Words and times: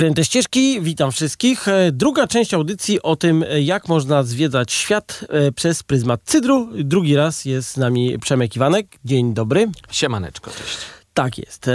Kręte 0.00 0.24
ścieżki, 0.24 0.80
witam 0.80 1.12
wszystkich. 1.12 1.68
E, 1.68 1.92
druga 1.92 2.26
część 2.26 2.54
audycji 2.54 3.02
o 3.02 3.16
tym, 3.16 3.42
e, 3.42 3.62
jak 3.62 3.88
można 3.88 4.22
zwiedzać 4.22 4.72
świat 4.72 5.24
e, 5.28 5.52
przez 5.52 5.82
pryzmat 5.82 6.20
cydru. 6.24 6.68
Drugi 6.74 7.16
raz 7.16 7.44
jest 7.44 7.70
z 7.70 7.76
nami 7.76 8.18
Przemek 8.18 8.56
Iwanek. 8.56 8.86
Dzień 9.04 9.34
dobry. 9.34 9.68
Siemaneczko, 9.90 10.50
cześć. 10.50 10.78
Tak 11.14 11.38
jest. 11.38 11.68
E, 11.68 11.72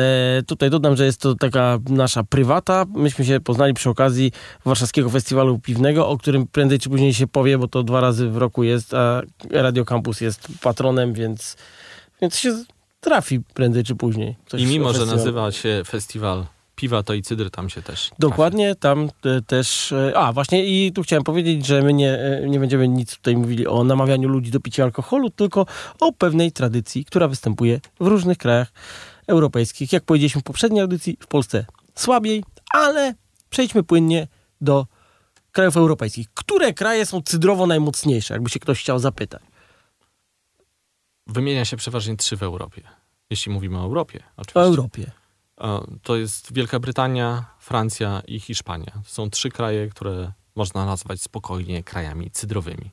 tutaj 0.47 0.69
dodam, 0.69 0.96
że 0.96 1.05
jest 1.05 1.21
to 1.21 1.35
taka 1.35 1.79
nasza 1.89 2.23
prywata. 2.23 2.85
Myśmy 2.96 3.25
się 3.25 3.39
poznali 3.39 3.73
przy 3.73 3.89
okazji 3.89 4.32
Warszawskiego 4.66 5.10
Festiwalu 5.10 5.60
Piwnego, 5.60 6.07
o 6.07 6.18
którym 6.18 6.48
prędzej 6.48 6.80
czy 6.80 6.89
później 6.89 7.14
się 7.14 7.28
powie, 7.28 7.57
bo 7.57 7.68
to 7.68 7.84
dwa 7.84 8.02
razy 8.02 8.30
w 8.30 8.38
roku 8.38 8.64
jest, 8.64 8.94
a 8.94 9.21
Radio 9.52 9.86
Campus 9.86 10.21
jest 10.21 10.48
patronem, 10.62 11.14
więc, 11.14 11.57
więc 12.21 12.38
się 12.38 12.64
trafi 13.00 13.39
prędzej 13.54 13.84
czy 13.84 13.96
później. 13.96 14.36
I 14.57 14.66
mimo, 14.66 14.94
że 14.94 15.05
nazywa 15.05 15.52
się 15.52 15.82
festiwal 15.88 16.46
piwa 16.76 17.04
to 17.04 17.14
i 17.14 17.21
cydry 17.21 17.50
tam 17.50 17.70
się 17.70 17.82
też. 17.82 18.12
Dokładnie, 18.20 18.75
tam 18.75 19.10
e, 19.25 19.42
też. 19.42 19.92
E, 19.92 20.18
a, 20.18 20.33
właśnie 20.33 20.66
i 20.66 20.92
tu 20.92 21.04
chciałem 21.04 21.24
powiedzieć, 21.24 21.66
że 21.66 21.82
my 21.82 21.93
nie, 21.93 22.20
e, 22.20 22.50
nie 22.50 22.60
będziemy 22.60 22.88
nic 22.88 23.16
tutaj 23.16 23.36
mówili 23.36 23.68
o 23.68 23.83
namawianiu 23.83 24.29
ludzi 24.29 24.52
do 24.52 24.60
picia 24.60 24.83
alkoholu, 24.83 25.30
tylko 25.30 25.66
o 26.00 26.14
pewnej 26.14 26.52
tradycji, 26.52 27.06
która 27.06 27.28
występuje 27.28 27.80
w 28.00 28.07
różnych 28.07 28.38
krajach 28.38 28.71
europejskich. 29.28 29.93
Jak 29.93 30.04
powiedzieliśmy 30.04 30.42
w 30.42 30.43
poprzedniej 30.43 30.82
audycji, 30.82 31.18
w 31.19 31.28
Polsce 31.28 31.66
słabiej, 31.96 32.44
ale 32.73 33.14
przejdźmy 33.50 33.83
płynnie 33.83 34.28
do 34.61 34.86
krajów 35.52 35.78
europejskich. 35.78 36.28
Które 36.33 36.73
kraje 36.73 37.05
są 37.05 37.22
cydrowo 37.22 37.67
najmocniejsze, 37.67 38.33
jakby 38.33 38.50
się 38.50 38.59
ktoś 38.59 38.80
chciał 38.80 39.00
zapytać? 39.00 39.42
Wymienia 41.28 41.66
się 41.66 41.78
przeważnie 41.78 42.17
trzy 42.17 42.38
w 42.38 42.44
Europie. 42.44 42.81
Jeśli 43.30 43.52
mówimy 43.52 43.80
o 43.80 43.83
Europie, 43.83 44.23
oczywiście. 44.38 44.59
O 44.59 44.64
Europie. 44.64 45.11
To 46.03 46.16
jest 46.16 46.53
Wielka 46.53 46.80
Brytania, 46.80 47.45
Francja 47.59 48.22
i 48.27 48.39
Hiszpania. 48.39 48.91
To 49.03 49.09
są 49.09 49.30
trzy 49.30 49.50
kraje, 49.50 49.88
które 49.88 50.31
można 50.55 50.86
nazwać 50.86 51.22
spokojnie 51.22 51.83
krajami 51.83 52.31
cydrowymi. 52.31 52.91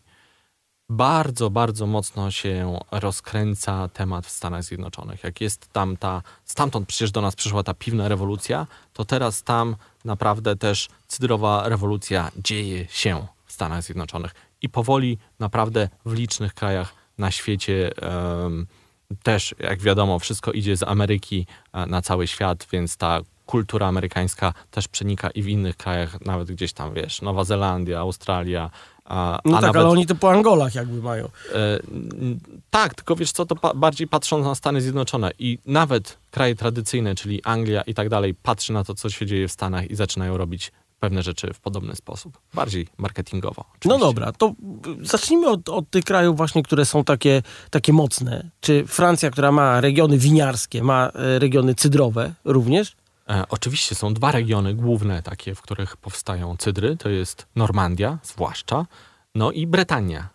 Bardzo, 0.88 1.50
bardzo 1.50 1.86
mocno 1.86 2.30
się 2.30 2.80
rozkręca 2.90 3.88
temat 3.88 4.26
w 4.26 4.30
Stanach 4.30 4.64
Zjednoczonych. 4.64 5.24
Jak 5.24 5.40
jest 5.40 5.72
tam 5.72 5.96
ta, 5.96 6.22
stamtąd 6.44 6.88
przecież 6.88 7.10
do 7.10 7.20
nas 7.20 7.36
przyszła 7.36 7.62
ta 7.62 7.74
piwna 7.74 8.08
rewolucja, 8.08 8.66
to 8.92 9.04
teraz 9.04 9.42
tam 9.42 9.76
naprawdę 10.04 10.56
też 10.56 10.88
cydrowa 11.06 11.68
rewolucja 11.68 12.30
dzieje 12.36 12.86
się 12.88 13.26
w 13.46 13.52
Stanach 13.52 13.82
Zjednoczonych. 13.82 14.34
I 14.62 14.68
powoli 14.68 15.18
naprawdę 15.38 15.88
w 16.04 16.12
licznych 16.12 16.54
krajach 16.54 16.94
na 17.18 17.30
świecie 17.30 17.90
też, 19.22 19.54
jak 19.58 19.80
wiadomo, 19.80 20.18
wszystko 20.18 20.52
idzie 20.52 20.76
z 20.76 20.82
Ameryki 20.82 21.46
e, 21.72 21.86
na 21.86 22.02
cały 22.02 22.26
świat, 22.26 22.66
więc 22.72 22.96
ta 22.96 23.20
kultura 23.46 23.86
amerykańska 23.86 24.54
też 24.70 24.88
przenika 24.88 25.30
i 25.30 25.42
w 25.42 25.48
innych 25.48 25.76
krajach, 25.76 26.20
nawet 26.20 26.52
gdzieś 26.52 26.72
tam, 26.72 26.94
wiesz, 26.94 27.22
Nowa 27.22 27.44
Zelandia, 27.44 27.98
Australia. 27.98 28.70
A, 29.04 29.40
no 29.44 29.58
a 29.58 29.60
tak, 29.60 29.62
nawet, 29.62 29.80
ale 29.80 29.90
oni 29.90 30.06
to 30.06 30.14
po 30.14 30.30
Angolach 30.30 30.74
jakby 30.74 31.02
mają. 31.02 31.24
E, 31.24 31.78
tak, 32.70 32.94
tylko 32.94 33.16
wiesz 33.16 33.32
co, 33.32 33.46
to 33.46 33.56
pa, 33.56 33.74
bardziej 33.74 34.08
patrząc 34.08 34.46
na 34.46 34.54
Stany 34.54 34.80
Zjednoczone 34.80 35.30
i 35.38 35.58
nawet 35.66 36.18
kraje 36.30 36.54
tradycyjne, 36.54 37.14
czyli 37.14 37.44
Anglia 37.44 37.82
i 37.82 37.94
tak 37.94 38.08
dalej, 38.08 38.34
patrzy 38.34 38.72
na 38.72 38.84
to, 38.84 38.94
co 38.94 39.10
się 39.10 39.26
dzieje 39.26 39.48
w 39.48 39.52
Stanach 39.52 39.90
i 39.90 39.96
zaczynają 39.96 40.36
robić 40.36 40.72
pewne 41.02 41.22
rzeczy 41.22 41.54
w 41.54 41.60
podobny 41.60 41.96
sposób. 41.96 42.38
Bardziej 42.54 42.88
marketingowo. 42.98 43.64
Oczywiście. 43.68 43.88
No 43.88 43.98
dobra, 43.98 44.32
to 44.32 44.54
zacznijmy 45.00 45.48
od, 45.48 45.68
od 45.68 45.90
tych 45.90 46.04
krajów 46.04 46.36
właśnie, 46.36 46.62
które 46.62 46.84
są 46.86 47.04
takie, 47.04 47.42
takie 47.70 47.92
mocne. 47.92 48.50
Czy 48.60 48.86
Francja, 48.86 49.30
która 49.30 49.52
ma 49.52 49.80
regiony 49.80 50.18
winiarskie, 50.18 50.82
ma 50.82 51.10
e, 51.14 51.38
regiony 51.38 51.74
cydrowe 51.74 52.34
również? 52.44 52.96
E, 53.28 53.44
oczywiście 53.48 53.94
są 53.94 54.14
dwa 54.14 54.32
regiony 54.32 54.74
główne 54.74 55.22
takie, 55.22 55.54
w 55.54 55.62
których 55.62 55.96
powstają 55.96 56.56
cydry. 56.56 56.96
To 56.96 57.08
jest 57.08 57.46
Normandia 57.56 58.18
zwłaszcza, 58.22 58.86
no 59.34 59.52
i 59.52 59.66
Bretania. 59.66 60.28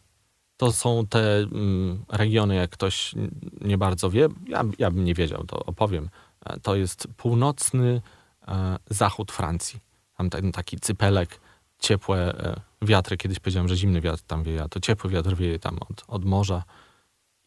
To 0.58 0.72
są 0.72 1.08
te 1.08 1.38
mm, 1.38 2.06
regiony, 2.10 2.56
jak 2.56 2.70
ktoś 2.70 3.16
nie 3.62 3.78
bardzo 3.78 4.10
wie, 4.10 4.28
ja, 4.48 4.64
ja 4.80 4.92
bym 4.92 5.04
nie 5.04 5.14
wiedział, 5.14 5.44
to 5.44 5.66
opowiem. 5.66 6.10
E, 6.46 6.60
to 6.60 6.76
jest 6.76 7.08
północny 7.18 8.02
e, 8.48 8.78
zachód 8.90 9.32
Francji 9.32 9.87
tam 10.18 10.30
ten 10.30 10.52
taki 10.52 10.80
cypelek, 10.80 11.40
ciepłe 11.80 12.18
e, 12.18 12.62
wiatry. 12.82 13.18
Kiedyś 13.18 13.40
powiedziałem, 13.40 13.68
że 13.68 13.76
zimny 13.76 14.02
wiatr 14.02 14.24
tam 14.28 14.44
wieje, 14.44 14.64
a 14.64 14.68
to 14.68 14.80
ciepły 14.80 15.10
wiatr 15.10 15.36
wieje 15.36 15.60
tam 15.60 15.78
od, 15.90 16.04
od 16.08 16.26
morza. 16.26 16.64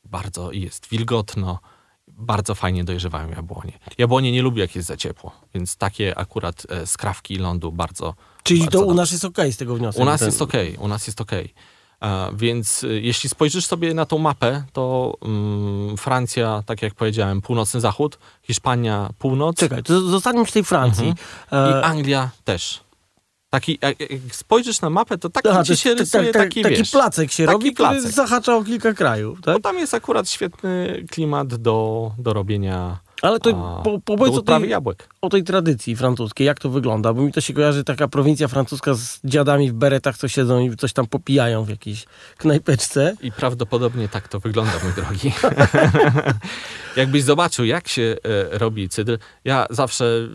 Bardzo 0.05 0.53
jest 0.53 0.89
wilgotno, 0.89 1.59
bardzo 2.09 2.55
fajnie 2.55 2.85
dojrzewają 2.85 3.31
jabłonie. 3.31 3.79
Jabłonie 3.99 4.33
nie 4.33 4.43
lubię, 4.43 4.63
jak 4.63 4.77
jest 4.77 4.89
za 4.89 4.97
ciepło, 4.97 5.33
więc 5.55 5.77
takie 5.77 6.19
akurat 6.19 6.67
e, 6.69 6.87
skrawki 6.87 7.37
lądu 7.37 7.73
bardzo. 7.73 8.15
Czyli 8.43 8.61
bardzo 8.61 8.79
to 8.79 8.87
u 8.87 8.95
nas 8.95 9.13
jest 9.13 9.25
ok 9.25 9.39
z 9.51 9.57
tego 9.57 9.77
wniosku? 9.77 10.03
U 10.03 10.05
nas 10.05 10.21
ten... 10.21 10.29
jest 10.29 10.43
ok, 10.43 10.53
u 10.79 10.89
nas 10.89 11.07
jest 11.07 11.21
Więc 12.33 12.85
y, 12.85 13.01
jeśli 13.01 13.31
spojrzysz 13.31 13.67
sobie 13.67 13.95
na 13.95 14.07
tą 14.07 14.19
mapę, 14.19 14.63
to 14.73 15.15
um, 15.21 15.97
Francja, 15.99 16.63
tak 16.67 16.83
jak 16.83 16.95
powiedziałem, 16.95 17.41
północny 17.43 17.81
zachód, 17.81 18.19
Hiszpania 18.43 19.11
północ. 19.19 19.57
Czekaj, 19.57 19.83
to 19.83 20.01
zostaniemy 20.01 20.45
przy 20.45 20.55
tej 20.55 20.65
Francji. 20.65 21.09
Mhm. 21.51 21.81
I 21.81 21.85
Anglia 21.85 22.31
też. 22.45 22.81
Taki, 23.51 23.79
jak, 23.83 24.01
jak 24.01 24.35
spojrzysz 24.35 24.81
na 24.81 24.91
mapę, 24.91 25.19
to 25.19 25.31
taki 25.31 25.49
Aha, 25.49 25.65
ci 25.65 25.77
się 25.77 25.95
rysuje 25.95 26.33
tak, 26.33 26.43
taki, 26.43 26.63
taki 26.63 26.77
wiesz, 26.77 26.91
placek 26.91 27.33
się 27.33 27.47
taki 27.47 27.53
robi, 27.53 27.73
placek. 27.73 27.99
który 28.01 28.13
zahacza 28.13 28.57
o 28.57 28.65
kilka 28.65 28.95
krajów. 28.95 29.41
Tak? 29.43 29.55
Bo 29.55 29.61
tam 29.61 29.79
jest 29.79 29.95
akurat 29.95 30.31
świetny 30.31 31.05
klimat 31.11 31.55
do, 31.55 32.11
do 32.19 32.33
robienia 32.33 32.99
ale 33.23 33.41
to 33.41 33.81
po, 33.85 34.01
powiedz 34.01 34.35
o 34.35 34.43
tej, 34.43 34.75
o 35.21 35.29
tej 35.29 35.45
tradycji 35.45 35.97
francuskiej, 35.97 36.47
jak 36.47 36.59
to 36.59 36.71
wygląda, 36.71 37.13
bo 37.13 37.23
mi 37.23 37.33
to 37.33 37.41
się 37.41 37.55
kojarzy 37.55 37.85
taka 37.85 38.09
prowincja 38.09 38.49
francuska 38.49 38.95
z 38.95 39.21
dziadami 39.25 39.71
w 39.71 39.73
beretach, 39.73 40.17
co 40.17 40.29
siedzą 40.29 40.61
i 40.61 40.77
coś 40.77 40.93
tam 40.93 41.07
popijają 41.07 41.65
w 41.65 41.69
jakiejś 41.69 42.05
knajpeczce. 42.37 43.17
I 43.23 43.33
prawdopodobnie 43.33 44.09
tak 44.09 44.29
to 44.29 44.41
wygląda, 44.41 44.73
mój 44.85 44.93
drogi. 44.93 45.33
Jakbyś 46.97 47.23
zobaczył, 47.23 47.65
jak 47.65 47.89
się 47.89 48.17
e, 48.53 48.59
robi 48.59 48.89
cydr, 48.89 49.19
ja 49.45 49.67
zawsze 49.71 50.29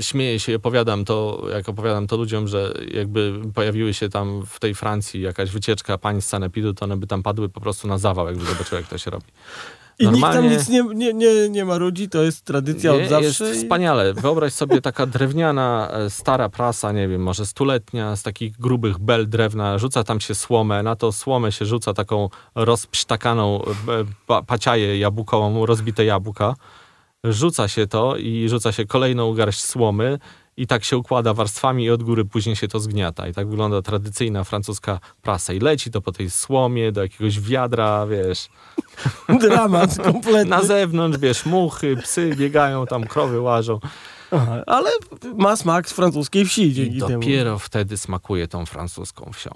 śmieję 0.00 0.40
się 0.40 0.52
i 0.52 0.54
opowiadam 0.54 1.04
to, 1.04 1.44
jak 1.52 1.68
opowiadam 1.68 2.06
to 2.06 2.16
ludziom, 2.16 2.48
że 2.48 2.74
jakby 2.94 3.40
pojawiły 3.54 3.94
się 3.94 4.08
tam 4.08 4.46
w 4.46 4.60
tej 4.60 4.74
Francji 4.74 5.20
jakaś 5.20 5.50
wycieczka 5.50 5.98
pań 5.98 6.20
z 6.20 6.26
sanepidu, 6.26 6.74
to 6.74 6.84
one 6.84 6.96
by 6.96 7.06
tam 7.06 7.22
padły 7.22 7.48
po 7.48 7.60
prostu 7.60 7.88
na 7.88 7.98
zawał, 7.98 8.26
jakby 8.26 8.44
zobaczyły, 8.44 8.80
jak 8.80 8.90
to 8.90 8.98
się 8.98 9.10
robi. 9.10 9.26
I 10.00 10.04
Normalnie... 10.04 10.48
nikt 10.48 10.48
tam 10.48 10.58
nic 10.58 10.68
nie, 10.68 10.94
nie, 10.94 11.14
nie, 11.14 11.48
nie 11.48 11.64
ma 11.64 11.76
ludzi, 11.76 12.08
to 12.08 12.22
jest 12.22 12.44
tradycja 12.44 12.92
nie, 12.92 13.02
od 13.02 13.08
zawsze. 13.08 13.44
Jest 13.44 13.56
i... 13.56 13.62
wspaniale. 13.62 14.14
Wyobraź 14.14 14.52
sobie 14.52 14.80
taka 14.80 15.06
drewniana, 15.06 15.90
e, 15.92 16.10
stara 16.10 16.48
prasa, 16.48 16.92
nie 16.92 17.08
wiem, 17.08 17.22
może 17.22 17.46
stuletnia, 17.46 18.16
z 18.16 18.22
takich 18.22 18.58
grubych 18.58 18.98
bel 18.98 19.28
drewna, 19.28 19.78
rzuca 19.78 20.04
tam 20.04 20.20
się 20.20 20.34
słomę, 20.34 20.82
na 20.82 20.96
to 20.96 21.12
słomę 21.12 21.52
się 21.52 21.64
rzuca 21.66 21.94
taką 21.94 22.28
rozpsztakaną 22.54 23.64
e, 24.28 24.42
paciaję 24.46 24.98
jabłkową, 24.98 25.66
rozbite 25.66 26.04
jabłka. 26.04 26.54
Rzuca 27.24 27.68
się 27.68 27.86
to 27.86 28.16
i 28.16 28.48
rzuca 28.48 28.72
się 28.72 28.86
kolejną 28.86 29.34
garść 29.34 29.64
słomy 29.64 30.18
i 30.60 30.66
tak 30.66 30.84
się 30.84 30.96
układa 30.96 31.34
warstwami 31.34 31.84
i 31.84 31.90
od 31.90 32.02
góry 32.02 32.24
później 32.24 32.56
się 32.56 32.68
to 32.68 32.80
zgniata. 32.80 33.28
I 33.28 33.34
tak 33.34 33.48
wygląda 33.48 33.82
tradycyjna 33.82 34.44
francuska 34.44 35.00
prasa. 35.22 35.52
I 35.52 35.60
leci 35.60 35.90
to 35.90 36.00
po 36.00 36.12
tej 36.12 36.30
słomie 36.30 36.92
do 36.92 37.02
jakiegoś 37.02 37.40
wiadra, 37.40 38.06
wiesz. 38.06 38.48
Dramat 39.40 39.96
kompletny. 40.02 40.44
Na 40.44 40.62
zewnątrz, 40.62 41.18
wiesz, 41.18 41.46
muchy, 41.46 41.96
psy 41.96 42.34
biegają, 42.36 42.86
tam 42.86 43.04
krowy 43.04 43.40
łażą. 43.40 43.80
Aha, 44.30 44.62
ale 44.66 44.90
ma 45.36 45.56
smak 45.56 45.88
z 45.88 45.92
francuskiej 45.92 46.44
wsi 46.44 46.74
dzięki 46.74 46.96
I 46.96 47.00
temu. 47.00 47.20
dopiero 47.20 47.58
wtedy 47.58 47.96
smakuje 47.96 48.48
tą 48.48 48.66
francuską 48.66 49.30
wsią. 49.32 49.50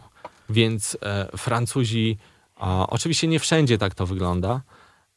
Więc 0.49 0.99
e, 1.03 1.29
Francuzi, 1.37 2.19
a, 2.57 2.87
oczywiście 2.87 3.29
nie 3.29 3.41
wszędzie 3.41 3.79
tak 3.79 3.95
to 3.95 4.07
wygląda, 4.07 4.61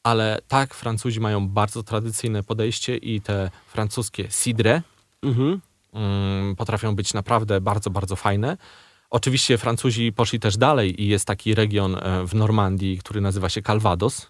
ale 0.03 0.39
tak, 0.47 0.73
Francuzi 0.73 1.19
mają 1.19 1.47
bardzo 1.47 1.83
tradycyjne 1.83 2.43
podejście 2.43 2.97
i 2.97 3.21
te 3.21 3.49
francuskie 3.67 4.29
cidre, 4.29 4.81
mhm. 5.23 5.61
Mm, 5.97 6.55
potrafią 6.55 6.95
być 6.95 7.13
naprawdę 7.13 7.61
bardzo, 7.61 7.89
bardzo 7.89 8.15
fajne. 8.15 8.57
Oczywiście 9.09 9.57
Francuzi 9.57 10.13
poszli 10.13 10.39
też 10.39 10.57
dalej 10.57 11.03
i 11.03 11.07
jest 11.07 11.25
taki 11.25 11.55
region 11.55 11.95
e, 11.95 12.27
w 12.27 12.35
Normandii, 12.35 12.97
który 12.97 13.21
nazywa 13.21 13.49
się 13.49 13.61
Calvados. 13.61 14.29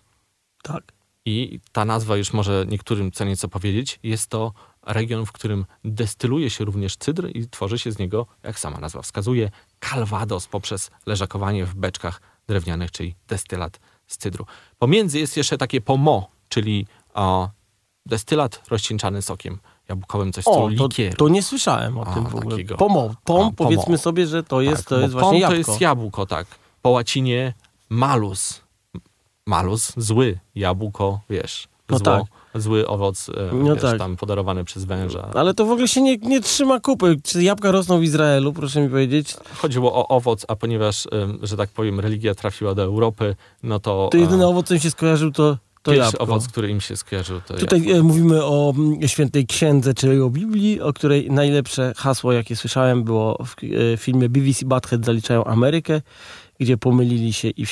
Tak. 0.64 0.94
I 1.26 1.60
ta 1.72 1.86
nazwa 1.86 2.18
już 2.18 2.34
może 2.34 2.66
niektórym 2.68 3.12
co 3.12 3.26
nieco 3.26 3.48
powiedzieć. 3.48 4.00
Jest 4.04 4.30
to 4.30 4.54
region, 4.86 5.26
w 5.26 5.32
którym 5.32 5.66
destyluje 5.86 6.50
się 6.50 6.66
również 6.66 6.98
cydr 6.98 7.30
i 7.34 7.50
tworzy 7.50 7.80
się 7.80 7.92
z 7.92 8.00
niego, 8.00 8.28
jak 8.44 8.60
sama 8.60 8.80
nazwa 8.80 9.02
wskazuje, 9.02 9.52
Calvados 9.80 10.48
poprzez 10.48 10.92
leżakowanie 11.06 11.66
w 11.66 11.76
beczkach 11.76 12.22
drewnianych, 12.48 12.92
czyli 12.92 13.16
destylat 13.28 13.80
z 14.08 14.18
cydru. 14.18 14.46
Pomiędzy 14.80 15.20
jest 15.20 15.38
jeszcze 15.38 15.58
takie 15.58 15.82
pomo, 15.82 16.32
czyli 16.50 16.88
o, 17.14 17.50
destylat 18.06 18.64
rozcieńczany 18.70 19.22
sokiem 19.22 19.60
jabłkowym, 19.90 20.34
coś 20.34 20.46
likieru. 20.70 21.16
To, 21.16 21.26
to 21.26 21.30
nie 21.30 21.44
słyszałem 21.44 21.98
o 21.98 22.08
A, 22.08 22.14
tym 22.14 22.24
w 22.24 22.36
ogóle. 22.36 22.52
Takiego. 22.52 22.76
Pom, 22.76 23.16
pom, 23.24 23.56
powiedzmy 23.56 23.98
sobie, 23.98 24.28
że 24.28 24.44
to 24.44 24.62
jest, 24.62 24.78
tak, 24.78 24.90
to 24.90 25.00
jest 25.00 25.14
właśnie 25.14 25.40
jabłko. 25.40 25.64
to 25.64 25.72
jest 25.72 25.82
jabłko, 25.82 26.26
tak. 26.26 26.48
Po 26.82 26.90
łacinie 26.90 27.54
malus. 27.90 28.62
Malus, 29.46 29.94
zły. 29.98 30.40
Jabłko, 30.56 31.20
wiesz, 31.30 31.68
no 31.90 31.98
zło. 31.98 32.06
Tak. 32.06 32.24
zły 32.62 32.88
owoc, 32.88 33.30
e, 33.30 33.56
No 33.56 33.74
wiesz, 33.74 33.82
tak. 33.82 33.98
tam 34.00 34.16
podarowany 34.16 34.64
przez 34.64 34.86
węża. 34.86 35.30
Ale 35.34 35.54
to 35.54 35.66
w 35.66 35.72
ogóle 35.72 35.88
się 35.88 36.02
nie, 36.02 36.18
nie 36.18 36.42
trzyma 36.42 36.80
kupy. 36.80 37.16
Czy 37.24 37.44
jabłka 37.44 37.72
rosną 37.72 38.00
w 38.00 38.04
Izraelu, 38.04 38.54
proszę 38.54 38.82
mi 38.82 38.90
powiedzieć? 38.90 39.36
Chodziło 39.58 39.94
o 39.96 40.08
owoc, 40.08 40.46
a 40.48 40.56
ponieważ, 40.56 41.08
że 41.42 41.58
tak 41.58 41.70
powiem, 41.70 42.00
religia 42.00 42.36
trafiła 42.36 42.76
do 42.76 42.82
Europy, 42.84 43.36
no 43.64 43.80
to, 43.80 44.10
To 44.12 44.18
jedyny 44.18 44.48
owoc, 44.48 44.68
co 44.68 44.74
mi 44.74 44.80
się 44.80 44.92
skojarzył, 44.92 45.32
to, 45.32 45.58
to 45.88 45.92
pierwszy 45.92 46.18
jabłko. 46.18 46.24
owoc, 46.34 46.48
który 46.48 46.70
im 46.70 46.82
się 46.82 46.98
skojarzył, 46.98 47.42
to 47.42 47.54
Tutaj 47.54 47.80
jabłko. 47.80 48.00
e, 48.00 48.04
mówimy 48.04 48.44
o 48.46 48.74
mm, 48.78 49.08
świętej 49.08 49.48
księdze, 49.48 49.94
czyli 49.94 50.22
o 50.22 50.30
Biblii, 50.30 50.82
o 50.82 50.94
której 50.94 51.32
najlepsze 51.32 51.94
hasło, 51.98 52.32
jakie 52.34 52.56
słyszałem, 52.56 53.04
było 53.04 53.46
w 53.46 53.56
e, 53.94 53.98
filmie 53.98 54.30
BBC 54.30 54.66
Butthead 54.66 55.06
zaliczają 55.06 55.44
Amerykę, 55.44 56.02
gdzie 56.60 56.78
pomylili 56.78 57.34
się 57.34 57.50
i 57.50 57.66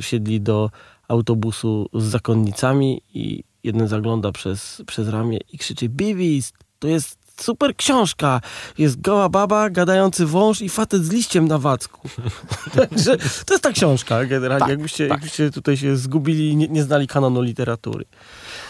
wsiedli 0.00 0.40
do 0.40 0.70
autobusu 1.08 1.88
z 1.94 2.04
zakonnicami 2.04 3.02
i 3.14 3.44
jeden 3.64 3.88
zagląda 3.88 4.32
przez, 4.32 4.82
przez 4.86 5.08
ramię 5.08 5.38
i 5.52 5.58
krzyczy 5.58 5.88
BBC, 5.88 6.50
to 6.78 6.88
jest 6.88 7.17
super 7.40 7.76
książka. 7.76 8.40
Jest 8.78 9.00
goła 9.00 9.28
baba, 9.28 9.70
gadający 9.70 10.26
wąż 10.26 10.60
i 10.62 10.68
facet 10.68 11.04
z 11.04 11.10
liściem 11.10 11.48
na 11.48 11.58
wacku. 11.58 12.08
Także 12.76 13.16
to 13.46 13.54
jest 13.54 13.62
ta 13.62 13.72
książka 13.72 14.24
generalnie, 14.24 14.60
Tak, 14.60 14.70
jakbyście, 14.70 15.08
tak. 15.08 15.16
jakbyście 15.16 15.50
tutaj 15.50 15.76
się 15.76 15.96
zgubili 15.96 16.48
i 16.50 16.56
nie, 16.56 16.68
nie 16.68 16.82
znali 16.82 17.06
kanonu 17.06 17.42
literatury. 17.42 18.04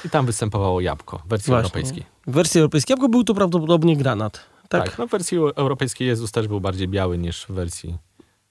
I 0.05 0.11
tam 0.11 0.27
występowało 0.27 0.81
jabłko 0.81 1.23
w 1.25 1.29
wersji 1.29 1.51
Właśnie. 1.51 1.63
europejskiej. 1.63 2.05
W 2.27 2.33
wersji 2.33 2.59
europejskiej 2.61 2.95
jabłko 2.95 3.09
był 3.09 3.25
to 3.25 3.35
prawdopodobnie 3.35 3.97
granat. 3.97 4.41
Tak, 4.69 4.85
Tak. 4.85 4.99
no 4.99 5.07
w 5.07 5.11
wersji 5.11 5.39
europejskiej 5.57 6.09
Jezus 6.09 6.33
też 6.33 6.49
był 6.49 6.61
bardziej 6.61 6.89
biały 6.89 7.19
niż 7.19 7.45
w 7.45 7.51
wersji 7.51 7.99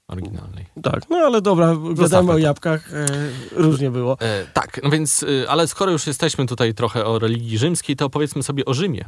oryginalnej. 0.07 0.65
tak. 0.83 1.09
No 1.09 1.17
ale 1.17 1.41
dobra, 1.41 1.75
gadamy 1.93 2.31
o 2.31 2.37
jabłkach. 2.37 2.93
E, 2.93 3.05
różnie 3.51 3.91
było. 3.91 4.17
E, 4.19 4.45
tak, 4.53 4.79
no 4.83 4.89
więc, 4.89 5.23
e, 5.43 5.49
ale 5.49 5.67
skoro 5.67 5.91
już 5.91 6.07
jesteśmy 6.07 6.45
tutaj 6.45 6.73
trochę 6.73 7.05
o 7.05 7.19
religii 7.19 7.57
rzymskiej, 7.57 7.95
to 7.95 8.05
opowiedzmy 8.05 8.43
sobie 8.43 8.65
o 8.65 8.73
Rzymie. 8.73 9.05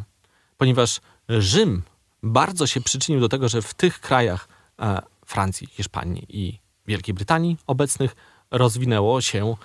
Ponieważ 0.59 1.01
Rzym 1.29 1.81
bardzo 2.23 2.67
się 2.67 2.81
przyczynił 2.81 3.21
do 3.21 3.29
tego, 3.29 3.49
że 3.49 3.61
w 3.61 3.73
tych 3.73 3.99
krajach 3.99 4.47
e, 4.79 5.01
Francji, 5.25 5.67
Hiszpanii 5.67 6.25
i 6.29 6.59
Wielkiej 6.87 7.13
Brytanii 7.13 7.57
obecnych 7.67 8.15
rozwinęło 8.51 9.21
się, 9.21 9.55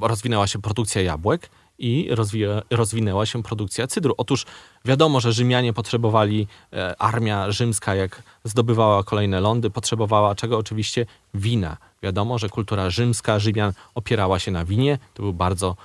rozwinęła 0.00 0.46
się 0.46 0.58
produkcja 0.58 1.02
jabłek 1.02 1.50
i 1.78 2.08
rozwija, 2.10 2.62
rozwinęła 2.70 3.26
się 3.26 3.42
produkcja 3.42 3.86
cydru. 3.86 4.14
Otóż 4.16 4.46
wiadomo, 4.84 5.20
że 5.20 5.32
Rzymianie 5.32 5.72
potrzebowali, 5.72 6.46
e, 6.72 7.02
armia 7.02 7.52
rzymska 7.52 7.94
jak 7.94 8.22
zdobywała 8.44 9.04
kolejne 9.04 9.40
lądy, 9.40 9.70
potrzebowała 9.70 10.34
czego 10.34 10.58
oczywiście? 10.58 11.06
Wina. 11.34 11.76
Wiadomo, 12.02 12.38
że 12.38 12.48
kultura 12.48 12.90
rzymska 12.90 13.38
Rzymian 13.38 13.72
opierała 13.94 14.38
się 14.38 14.50
na 14.50 14.64
winie, 14.64 14.98
to 15.14 15.22
był 15.22 15.32
bardzo 15.32 15.76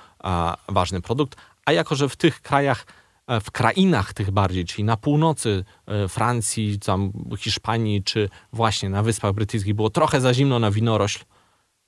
ważny 0.68 1.00
produkt, 1.00 1.36
a 1.64 1.72
jako, 1.72 1.94
że 1.94 2.08
w 2.08 2.16
tych 2.16 2.42
krajach 2.42 2.86
w 3.40 3.50
krainach 3.50 4.12
tych 4.12 4.30
bardziej, 4.30 4.64
czyli 4.64 4.84
na 4.84 4.96
północy 4.96 5.64
e, 5.86 6.08
Francji, 6.08 6.78
tam 6.78 7.12
Hiszpanii, 7.38 8.02
czy 8.02 8.28
właśnie 8.52 8.90
na 8.90 9.02
Wyspach 9.02 9.32
Brytyjskich 9.32 9.74
było 9.74 9.90
trochę 9.90 10.20
za 10.20 10.34
zimno 10.34 10.58
na 10.58 10.70
winorośl, 10.70 11.24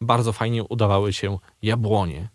bardzo 0.00 0.32
fajnie 0.32 0.64
udawały 0.64 1.12
się 1.12 1.38
jabłonie. 1.62 2.28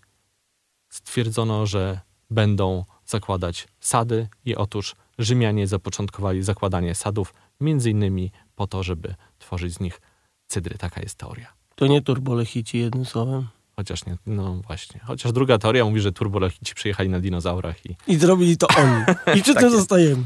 Stwierdzono, 0.90 1.66
że 1.66 2.00
będą 2.30 2.86
zakładać 3.06 3.68
sady 3.80 4.28
i 4.46 4.56
otóż 4.56 4.96
Rzymianie 5.18 5.68
zapoczątkowali 5.68 6.44
zakładanie 6.44 6.96
sadów 6.96 7.34
między 7.62 7.92
innymi 7.92 8.32
po 8.56 8.68
to, 8.68 8.84
żeby 8.84 9.16
tworzyć 9.40 9.74
z 9.74 9.80
nich 9.80 10.02
cydry. 10.48 10.78
Taka 10.78 11.02
jest 11.02 11.18
teoria. 11.18 11.54
To 11.76 11.88
nie 11.88 12.02
turbolechici 12.02 12.78
jednym 12.78 13.06
słowem. 13.06 13.48
Chociaż 13.76 14.06
nie, 14.06 14.18
no 14.28 14.54
właśnie. 14.68 15.00
Chociaż 15.04 15.32
druga 15.32 15.58
teoria 15.58 15.86
mówi, 15.86 16.02
że 16.02 16.12
turbolechici 16.12 16.76
przyjechali 16.76 17.10
na 17.10 17.20
dinozaurach 17.20 17.86
i 17.86 17.96
I 18.08 18.16
zrobili 18.18 18.58
to 18.58 18.68
oni. 18.78 19.04
I 19.40 19.42
przy 19.42 19.54
Tak 19.54 19.64
tym 19.64 19.72
jest. 19.72 19.78
zostajemy. 19.78 20.24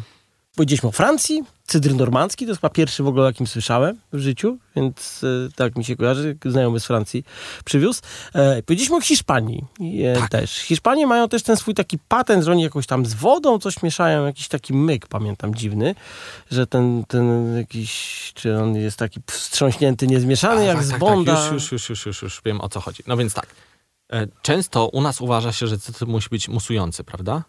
Powiedzieliśmy 0.55 0.89
o 0.89 0.91
Francji, 0.91 1.43
cydr 1.67 1.95
normandzki, 1.95 2.45
to 2.45 2.51
jest 2.51 2.61
chyba 2.61 2.69
pierwszy 2.69 3.03
w 3.03 3.07
ogóle, 3.07 3.23
o 3.23 3.27
jakim 3.27 3.47
słyszałem 3.47 3.99
w 4.13 4.19
życiu, 4.19 4.57
więc 4.75 5.21
e, 5.23 5.49
tak 5.55 5.75
mi 5.75 5.85
się 5.85 5.95
kojarzy, 5.95 6.37
znajomy 6.45 6.79
z 6.79 6.85
Francji 6.85 7.23
przywiózł. 7.65 8.01
E, 8.33 8.63
powiedzieliśmy 8.63 8.95
o 8.95 9.01
Hiszpanii 9.01 9.65
e, 10.05 10.15
Tak. 10.19 10.29
też. 10.29 10.57
Hiszpanie 10.57 11.07
mają 11.07 11.29
też 11.29 11.43
ten 11.43 11.57
swój 11.57 11.73
taki 11.73 11.97
patent, 12.07 12.43
że 12.43 12.51
oni 12.51 12.63
jakoś 12.63 12.87
tam 12.87 13.05
z 13.05 13.13
wodą 13.13 13.59
coś 13.59 13.83
mieszają, 13.83 14.25
jakiś 14.25 14.47
taki 14.47 14.73
myk, 14.73 15.07
pamiętam, 15.07 15.55
dziwny, 15.55 15.95
że 16.51 16.67
ten, 16.67 17.03
ten 17.07 17.55
jakiś, 17.57 18.31
czy 18.35 18.57
on 18.57 18.75
jest 18.75 18.97
taki 18.97 19.19
wstrząśnięty, 19.27 20.07
niezmieszany, 20.07 20.61
A, 20.61 20.63
jak 20.63 20.77
tak, 20.77 20.85
z 20.85 20.89
tak, 20.89 20.99
Bonda. 20.99 21.35
Tak, 21.35 21.53
już, 21.53 21.71
już, 21.71 21.89
już, 21.89 22.05
już, 22.05 22.21
już 22.21 22.41
wiem 22.45 22.61
o 22.61 22.69
co 22.69 22.79
chodzi. 22.79 23.03
No 23.07 23.17
więc 23.17 23.33
tak. 23.33 23.47
E, 24.13 24.27
Często 24.41 24.87
u 24.87 25.01
nas 25.01 25.21
uważa 25.21 25.51
się, 25.51 25.67
że 25.67 25.79
cytryn 25.79 26.09
musi 26.09 26.29
być 26.29 26.47
musujący, 26.47 27.03
prawda? 27.03 27.43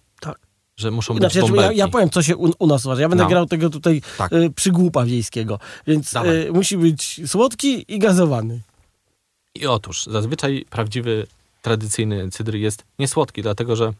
Że 0.80 0.90
muszą 0.90 1.14
być 1.14 1.22
Znaczy, 1.22 1.38
ja, 1.38 1.44
bąbelki. 1.44 1.76
ja 1.78 1.88
powiem, 1.88 2.10
co 2.10 2.22
się 2.22 2.36
u, 2.36 2.50
u 2.58 2.66
nas 2.66 2.86
uważa. 2.86 3.02
Ja 3.02 3.08
będę 3.08 3.24
No. 3.24 3.30
grał 3.30 3.46
tego 3.46 3.70
tutaj 3.70 4.02
Tak. 4.18 4.32
y, 4.32 4.50
przygłupa 4.50 5.04
wiejskiego. 5.04 5.58
Więc 5.86 6.14
y, 6.16 6.50
musi 6.52 6.76
być 6.78 7.20
słodki 7.26 7.94
i 7.94 7.98
gazowany. 7.98 8.60
I 9.54 9.66
otóż, 9.66 10.04
zazwyczaj 10.06 10.64
prawdziwy, 10.70 11.26
tradycyjny 11.62 12.30
cydr 12.30 12.54
jest 12.54 12.84
niesłodki, 12.98 13.42
dlatego 13.42 13.76
że 13.76 13.92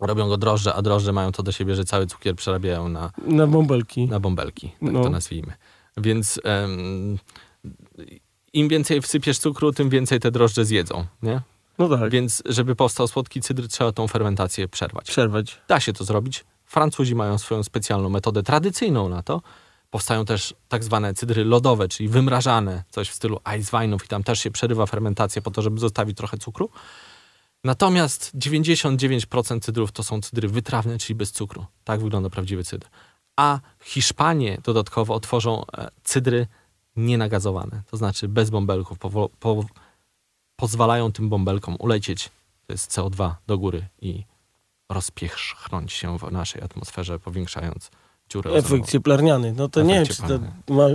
robią 0.00 0.28
go 0.28 0.36
drożdże, 0.36 0.74
a 0.74 0.82
drożdże 0.82 1.12
mają 1.12 1.32
to 1.32 1.42
do 1.42 1.52
siebie, 1.52 1.74
że 1.74 1.84
cały 1.84 2.06
cukier 2.06 2.36
przerabiają 2.36 2.88
na, 2.88 3.10
Na 3.26 3.46
bąbelki. 3.46 4.06
na 4.06 4.20
bąbelki, 4.20 4.68
tak 4.68 4.92
No. 4.92 5.02
to 5.02 5.10
nazwijmy. 5.10 5.52
Więc 5.96 6.40
em, 6.44 7.18
im 8.52 8.68
więcej 8.68 9.02
wsypiesz 9.02 9.38
cukru, 9.38 9.72
tym 9.72 9.88
więcej 9.88 10.20
te 10.20 10.30
drożdże 10.30 10.64
zjedzą, 10.64 11.04
nie? 11.22 11.40
No 11.78 11.88
tak, 11.88 12.10
Więc 12.10 12.42
żeby 12.46 12.76
powstał 12.76 13.08
słodki 13.08 13.40
cydr, 13.40 13.68
trzeba 13.68 13.92
tą 13.92 14.08
fermentację 14.08 14.68
przerwać. 14.68 15.06
przerwać. 15.06 15.60
Da 15.68 15.80
się 15.80 15.92
to 15.92 16.04
zrobić. 16.04 16.44
Francuzi 16.64 17.14
mają 17.14 17.38
swoją 17.38 17.62
specjalną 17.62 18.08
metodę 18.08 18.42
tradycyjną 18.42 19.08
na 19.08 19.22
to. 19.22 19.42
Powstają 19.90 20.24
też 20.24 20.54
tak 20.68 20.84
zwane 20.84 21.14
cydry 21.14 21.44
lodowe, 21.44 21.88
czyli 21.88 22.08
wymrażane, 22.08 22.84
coś 22.90 23.08
w 23.10 23.14
stylu 23.14 23.40
ice 23.58 23.76
wine'ów 23.76 24.04
i 24.04 24.08
tam 24.08 24.22
też 24.22 24.38
się 24.40 24.50
przerywa 24.50 24.86
fermentację 24.86 25.42
po 25.42 25.50
to, 25.50 25.62
żeby 25.62 25.80
zostawić 25.80 26.16
trochę 26.16 26.38
cukru. 26.38 26.70
Natomiast 27.64 28.36
99% 28.38 29.60
cydrów 29.60 29.92
to 29.92 30.02
są 30.02 30.20
cydry 30.20 30.48
wytrawne, 30.48 30.98
czyli 30.98 31.14
bez 31.14 31.32
cukru. 31.32 31.66
Tak 31.84 32.00
wygląda 32.00 32.30
prawdziwy 32.30 32.64
cydr. 32.64 32.86
A 33.36 33.60
Hiszpanie 33.84 34.58
dodatkowo 34.64 35.14
otworzą 35.14 35.64
e, 35.66 35.88
cydry 36.04 36.46
nienagazowane, 36.96 37.82
to 37.90 37.96
znaczy 37.96 38.28
bez 38.28 38.50
bąbelków. 38.50 38.98
Po, 39.40 39.64
pozwalają 40.58 41.12
tym 41.12 41.28
bąbelkom 41.28 41.76
ulecieć, 41.78 42.30
to 42.66 42.72
jest 42.72 42.90
CO2 42.90 43.30
do 43.46 43.58
góry 43.58 43.86
i 44.00 44.24
rozpierzchnąć 44.88 45.92
się 45.92 46.18
w 46.18 46.32
naszej 46.32 46.62
atmosferze, 46.62 47.18
powiększając 47.18 47.90
dziurę. 48.28 48.50
Efekt 48.50 48.90
cieplarniany. 48.90 49.52
No 49.56 49.68
to 49.68 49.82
nie 49.82 49.94
wiem, 49.94 50.02
Efekt 50.02 50.20
czy 50.20 50.28
to, 50.28 50.38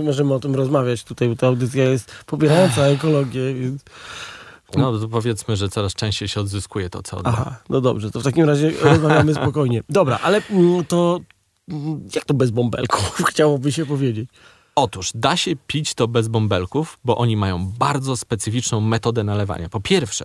możemy 0.02 0.34
o 0.34 0.40
tym 0.40 0.54
rozmawiać 0.54 1.04
tutaj, 1.04 1.36
ta 1.36 1.46
audycja 1.46 1.84
jest 1.84 2.12
popierająca 2.26 2.86
ekologię. 2.86 3.54
Więc... 3.54 3.82
No 4.76 4.98
to 4.98 5.08
powiedzmy, 5.08 5.56
że 5.56 5.68
coraz 5.68 5.94
częściej 5.94 6.28
się 6.28 6.40
odzyskuje 6.40 6.90
to 6.90 6.98
CO2. 6.98 7.20
Aha, 7.24 7.56
no 7.68 7.80
dobrze, 7.80 8.10
to 8.10 8.20
w 8.20 8.24
takim 8.24 8.44
razie 8.44 8.70
rozmawiamy 8.82 9.34
spokojnie. 9.34 9.82
Dobra, 9.88 10.18
ale 10.22 10.42
mm, 10.50 10.84
to 10.84 11.20
mm, 11.68 12.08
jak 12.14 12.24
to 12.24 12.34
bez 12.34 12.50
bąbelków, 12.50 13.12
chciałoby 13.30 13.72
się 13.72 13.86
powiedzieć. 13.86 14.30
Otóż 14.76 15.10
da 15.14 15.36
się 15.36 15.56
pić 15.66 15.94
to 15.94 16.08
bez 16.08 16.28
bąbelków, 16.28 16.98
bo 17.04 17.16
oni 17.18 17.36
mają 17.36 17.66
bardzo 17.66 18.16
specyficzną 18.16 18.80
metodę 18.80 19.24
nalewania. 19.24 19.68
Po 19.68 19.80
pierwsze, 19.80 20.24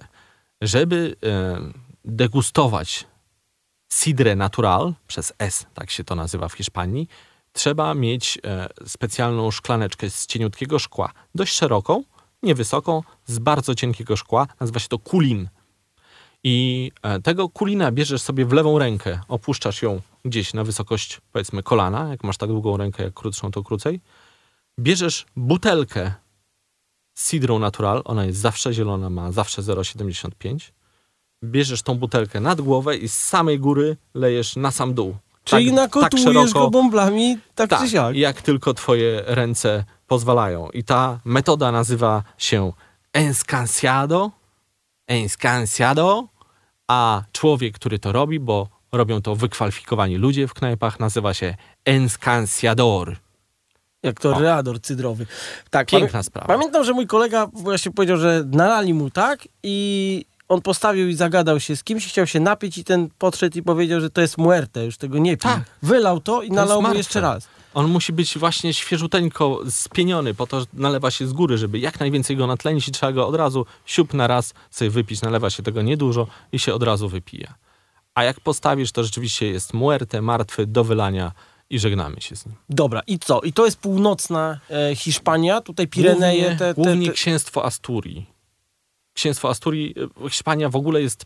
żeby 0.62 1.15
e, 1.25 1.60
degustować 2.06 3.08
sidre 3.94 4.36
natural, 4.36 4.94
przez 5.08 5.34
S, 5.39 5.65
tak 5.74 5.91
się 5.91 6.03
to 6.03 6.15
nazywa 6.15 6.48
w 6.48 6.53
Hiszpanii, 6.53 7.08
trzeba 7.53 7.94
mieć 7.94 8.39
e, 8.44 8.70
specjalną 8.88 9.51
szklaneczkę 9.51 10.10
z 10.10 10.27
cieniutkiego 10.27 10.79
szkła, 10.79 11.12
dość 11.36 11.53
szeroką, 11.53 12.03
niewysoką, 12.44 13.03
z 13.25 13.39
bardzo 13.39 13.75
cienkiego 13.75 14.15
szkła, 14.15 14.48
nazywa 14.60 14.79
się 14.79 14.88
to 14.88 15.00
kulin. 15.00 15.50
I 16.44 16.91
e, 17.01 17.22
tego 17.22 17.50
kulina 17.50 17.91
bierzesz 17.91 18.22
sobie 18.22 18.46
w 18.46 18.53
lewą 18.53 18.79
rękę, 18.79 19.20
opuszczasz 19.27 19.82
ją 19.82 20.01
gdzieś 20.25 20.53
na 20.53 20.63
wysokość, 20.63 21.22
powiedzmy, 21.32 21.63
kolana, 21.63 22.10
jak 22.10 22.24
masz 22.24 22.38
tak 22.38 22.50
długą 22.50 22.77
rękę, 22.77 23.03
jak 23.03 23.13
krótszą, 23.13 23.51
to 23.51 23.63
krócej. 23.63 24.00
Bierzesz 24.79 25.25
butelkę 25.36 26.13
z 27.13 27.29
Sidrą 27.29 27.59
Natural, 27.59 28.01
ona 28.05 28.25
jest 28.25 28.39
zawsze 28.39 28.74
zielona, 28.74 29.09
ma 29.09 29.31
zawsze 29.31 29.62
0,75. 29.62 30.71
Bierzesz 31.43 31.81
tą 31.81 31.95
butelkę 31.95 32.39
nad 32.39 32.62
głowę 32.62 32.98
i 32.98 33.09
z 33.09 33.13
samej 33.13 33.59
góry 33.59 33.98
lejesz 34.13 34.55
na 34.55 34.71
sam 34.71 34.93
dół. 34.93 35.15
Czyli 35.43 35.65
tak, 35.65 35.75
nakotujesz 35.75 36.53
go 36.53 36.69
bąblami 36.69 37.38
tak, 37.55 37.69
tak, 37.69 37.81
czy 37.81 37.89
siak. 37.89 38.15
jak 38.15 38.41
tylko 38.41 38.74
twoje 38.74 39.24
ręce 39.25 39.86
pozwalają. 40.07 40.69
I 40.69 40.83
ta 40.83 41.19
metoda 41.25 41.71
nazywa 41.71 42.24
się 42.38 42.74
enscanciado, 43.13 44.31
enscanciado, 45.07 46.27
a 46.88 47.24
człowiek, 47.31 47.75
który 47.75 48.00
to 48.00 48.12
robi, 48.12 48.39
bo 48.39 48.67
robią 48.91 49.21
to 49.21 49.36
wykwalifikowani 49.36 50.17
ludzie 50.17 50.48
w 50.48 50.53
knajpach, 50.53 51.00
nazywa 51.00 51.33
się 51.33 51.55
enscanciador. 51.86 53.17
Jak 54.03 54.20
to 54.20 54.39
reador 54.39 54.82
cydrowy. 54.82 55.25
Tak, 55.70 55.88
Piękna 55.88 56.24
sprawa. 56.24 56.48
Pamiętam, 56.48 56.84
że 56.84 56.94
mój 56.94 57.08
kolega 57.08 57.48
właśnie 57.53 57.91
powiedział, 57.91 58.18
że 58.18 58.44
nalali 58.51 58.94
mu 58.94 59.10
tak 59.10 59.48
i 59.63 60.25
on 60.50 60.62
postawił 60.62 61.08
i 61.08 61.13
zagadał 61.13 61.60
się 61.60 61.75
z 61.75 61.84
kimś, 61.84 62.08
chciał 62.08 62.27
się 62.27 62.39
napić 62.39 62.77
i 62.77 62.84
ten 62.84 63.10
podszedł 63.18 63.58
i 63.58 63.63
powiedział, 63.63 64.01
że 64.01 64.10
to 64.10 64.22
jest 64.22 64.38
muerte, 64.38 64.86
już 64.86 64.98
tego 64.98 65.18
nie 65.18 65.38
pił. 65.38 65.51
Tak. 65.51 65.63
Wylał 65.84 66.20
to 66.20 66.41
i 66.41 66.50
To 66.50 66.56
nalał 66.56 66.82
mu 66.82 66.94
jeszcze 66.94 67.22
raz. 67.22 67.48
On 67.74 67.88
musi 67.88 68.13
być 68.13 68.38
właśnie 68.38 68.74
świeżuteńko 68.74 69.60
spieniony, 69.70 70.34
po 70.34 70.48
to 70.48 70.60
że 70.60 70.65
nalewa 70.74 71.12
się 71.12 71.27
z 71.27 71.34
góry, 71.34 71.58
żeby 71.58 71.79
jak 71.79 72.00
najwięcej 72.00 72.38
go 72.38 72.48
natlenić 72.48 72.88
i 72.88 72.91
trzeba 72.91 73.12
go 73.12 73.27
od 73.27 73.36
razu 73.36 73.65
siup 73.86 74.13
na 74.13 74.27
raz 74.27 74.53
sobie 74.72 74.89
wypić. 74.91 75.22
Nalewa 75.22 75.50
się 75.50 75.63
tego 75.63 75.82
niedużo 75.82 76.27
i 76.51 76.60
się 76.60 76.74
od 76.74 76.84
razu 76.84 77.10
wypija. 77.10 77.53
A 78.15 78.24
jak 78.24 78.39
postawisz, 78.39 78.91
to 78.91 79.03
rzeczywiście 79.03 79.48
jest 79.48 79.74
muerte, 79.74 80.22
martwy, 80.22 80.65
do 80.65 80.84
wylania 80.84 81.32
i 81.69 81.79
żegnamy 81.79 82.21
się 82.21 82.35
z 82.35 82.45
nim. 82.45 82.55
Dobra, 82.69 83.01
i 83.07 83.19
co? 83.19 83.41
I 83.41 83.53
to 83.53 83.65
jest 83.65 83.79
północna 83.79 84.59
e, 84.69 84.95
Hiszpania, 84.95 85.61
tutaj 85.61 85.88
Pireneje, 85.88 86.41
Głównie, 86.41 86.57
te, 86.57 86.73
te, 86.73 86.81
głównie 86.81 87.07
te... 87.07 87.13
księstwo 87.13 87.65
Asturii. 87.65 88.25
Księstwo 89.13 89.49
Asturii, 89.49 89.95
e, 90.25 90.29
Hiszpania 90.29 90.69
w 90.69 90.75
ogóle 90.75 91.01
jest 91.01 91.25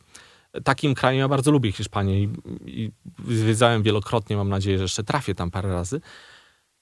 takim 0.63 0.95
krajem, 0.95 1.19
ja 1.19 1.27
bardzo 1.27 1.51
lubię 1.51 1.71
Hiszpanię 1.71 2.23
i, 2.23 2.29
i 2.65 2.91
zwiedzałem 3.27 3.83
wielokrotnie, 3.83 4.37
mam 4.37 4.49
nadzieję, 4.49 4.77
że 4.77 4.83
jeszcze 4.83 5.03
trafię 5.03 5.35
tam 5.35 5.51
parę 5.51 5.69
razy. 5.69 6.01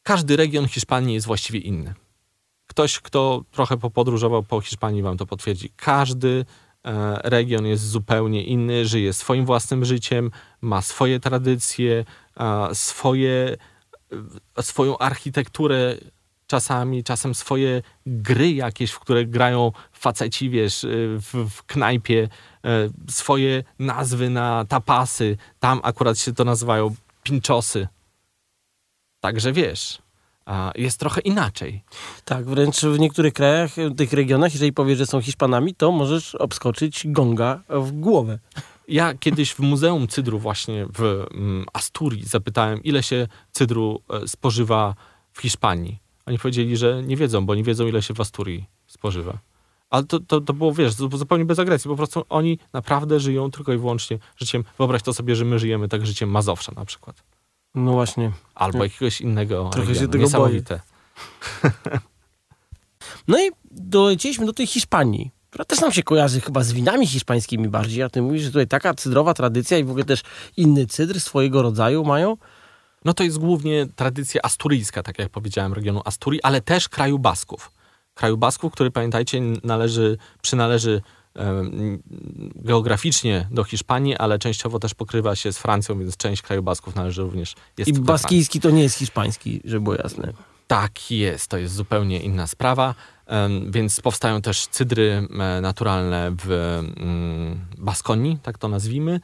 Każdy 0.04 0.36
region 0.36 0.68
Hiszpanii 0.68 1.14
jest 1.14 1.28
właściwie 1.28 1.60
inny. 1.60 1.94
Ktoś, 2.68 3.00
kto 3.00 3.44
trochę 3.52 3.78
popodróżował 3.78 4.44
po 4.44 4.62
Hiszpanii, 4.62 5.02
wam 5.02 5.18
to 5.18 5.26
potwierdzi. 5.26 5.70
Każdy 5.76 6.30
e, 6.40 6.71
region 7.24 7.66
jest 7.66 7.90
zupełnie 7.90 8.44
inny, 8.44 8.86
żyje 8.86 9.14
swoim 9.14 9.46
własnym 9.46 9.86
życiem, 9.86 10.32
ma 10.62 10.82
swoje 10.82 11.20
tradycje, 11.20 12.06
e, 12.40 12.76
swoje, 12.76 13.58
e, 14.58 14.64
swoją 14.64 14.98
architekturę 14.98 15.98
czasami, 16.52 17.04
czasem 17.04 17.36
swoje 17.36 17.82
gry 18.06 18.52
jakieś, 18.52 18.92
w 18.92 19.00
które 19.00 19.26
grają 19.26 19.72
faceci, 19.94 20.50
wiesz, 20.50 20.84
y, 20.84 21.18
w, 21.20 21.50
w 21.50 21.64
knajpie, 21.64 22.30
e, 22.66 22.90
swoje 23.10 23.64
nazwy 23.80 24.30
na 24.30 24.66
tapasy. 24.66 25.38
Tam 25.60 25.80
akurat 25.84 26.20
się 26.20 26.34
to 26.34 26.44
nazywają 26.44 26.96
pinczosy. 27.24 27.88
Także 29.20 29.54
wiesz, 29.54 30.02
jest 30.76 31.00
trochę 31.00 31.22
inaczej. 31.22 31.84
Tak, 32.26 32.46
wręcz 32.46 32.82
w 32.82 33.00
niektórych 33.00 33.34
krajach, 33.34 33.72
w 33.72 33.96
tych 33.96 34.14
regionach, 34.14 34.54
jeżeli 34.54 34.74
powiesz, 34.74 34.98
że 34.98 35.06
są 35.06 35.22
Hiszpanami, 35.22 35.76
to 35.76 35.92
możesz 35.92 36.36
obskoczyć 36.36 37.04
gonga 37.06 37.62
w 37.70 37.92
głowę. 37.92 38.40
Ja 38.88 39.14
kiedyś 39.14 39.52
w 39.52 39.60
Muzeum 39.60 40.08
Cydru 40.08 40.40
właśnie 40.40 40.86
w 40.94 41.28
mm, 41.34 41.66
Asturii 41.74 42.26
zapytałem, 42.26 42.84
ile 42.84 43.04
się 43.04 43.28
cydru 43.52 44.02
e, 44.10 44.28
spożywa 44.28 44.96
w 45.34 45.42
Hiszpanii. 45.42 46.00
Oni 46.26 46.40
powiedzieli, 46.40 46.78
że 46.78 47.04
nie 47.04 47.18
wiedzą, 47.18 47.46
bo 47.46 47.56
nie 47.56 47.64
wiedzą, 47.64 47.88
ile 47.88 48.02
się 48.02 48.14
w 48.14 48.22
Asturii 48.22 48.66
spożywa. 48.88 49.38
Ale 49.90 50.04
to, 50.04 50.20
to, 50.20 50.42
to 50.42 50.54
było, 50.54 50.74
wiesz, 50.74 50.94
zu- 50.94 51.18
zupełnie 51.18 51.46
bez 51.46 51.60
agresji. 51.60 51.90
Po 51.90 51.96
prostu 51.96 52.26
oni 52.30 52.60
naprawdę 52.74 53.20
żyją 53.20 53.52
tylko 53.52 53.74
i 53.74 53.78
wyłącznie 53.78 54.20
życiem. 54.38 54.64
Wyobraź 54.78 55.02
to 55.02 55.14
sobie, 55.14 55.36
że 55.36 55.46
my 55.46 55.60
żyjemy 55.60 55.88
tak 55.88 56.06
życiem 56.06 56.30
Mazowsza 56.30 56.72
na 56.76 56.86
przykład. 56.86 57.24
No 57.76 57.92
właśnie. 57.92 58.32
Albo 58.56 58.84
jakiegoś 58.84 59.22
innego 59.22 59.70
Trochę 59.70 59.88
się 59.88 59.94
regionu. 59.94 60.12
tego 60.12 60.24
Niesamowite. 60.24 60.80
No 63.28 63.46
i 63.46 63.50
dolecieliśmy 63.72 64.46
do 64.46 64.54
tej 64.54 64.68
Hiszpanii, 64.68 65.32
która 65.50 65.66
też 65.66 65.82
nam 65.82 65.92
się 65.92 66.04
kojarzy 66.04 66.42
chyba 66.42 66.64
z 66.64 66.72
winami 66.72 67.08
hiszpańskimi 67.08 67.70
bardziej, 67.70 68.04
a 68.04 68.10
ty 68.10 68.22
mówisz, 68.22 68.42
że 68.42 68.48
tutaj 68.48 68.68
taka 68.68 68.94
cydrowa 68.94 69.34
tradycja 69.34 69.78
i 69.78 69.84
w 69.84 69.90
ogóle 69.90 70.06
też 70.06 70.22
inny 70.58 70.86
cydr 70.86 71.20
swojego 71.20 71.62
rodzaju 71.62 72.04
mają. 72.06 72.38
No 73.06 73.14
to 73.14 73.24
jest 73.24 73.38
głównie 73.38 73.88
tradycja 73.96 74.42
asturyjska, 74.44 75.04
tak 75.04 75.20
jak 75.20 75.30
powiedziałem, 75.30 75.74
regionu 75.74 76.02
Asturii, 76.06 76.44
ale 76.44 76.62
też 76.62 76.90
kraju 76.90 77.20
Basków. 77.20 77.72
Kraju 78.14 78.38
Basków, 78.38 78.74
który 78.74 78.92
pamiętajcie, 78.92 79.42
należy, 79.64 80.18
przynależy 80.42 81.02
geograficznie 82.56 83.48
do 83.52 83.64
Hiszpanii, 83.64 84.16
ale 84.16 84.40
częściowo 84.40 84.80
też 84.80 84.94
pokrywa 84.94 85.36
się 85.36 85.54
z 85.54 85.58
Francją, 85.58 86.00
więc 86.00 86.18
część 86.18 86.42
kraju 86.42 86.64
Basków 86.64 86.96
należy 86.96 87.22
również. 87.22 87.56
Jest 87.78 87.90
I 87.90 87.94
baskijski 87.94 88.60
to 88.60 88.70
nie 88.70 88.84
jest 88.84 88.96
hiszpański, 88.96 89.62
żeby 89.66 89.82
było 89.82 89.96
jasne. 89.96 90.34
Tak 90.68 91.12
jest, 91.12 91.48
to 91.48 91.58
jest 91.58 91.74
zupełnie 91.74 92.20
inna 92.20 92.48
sprawa. 92.48 92.96
Więc 93.70 94.02
powstają 94.02 94.42
też 94.42 94.68
cydry 94.68 95.28
naturalne 95.62 96.36
w 96.46 96.52
mm, 96.98 97.66
Baskonii, 97.78 98.38
tak 98.44 98.58
to 98.58 98.68
nazwijmy. 98.68 99.20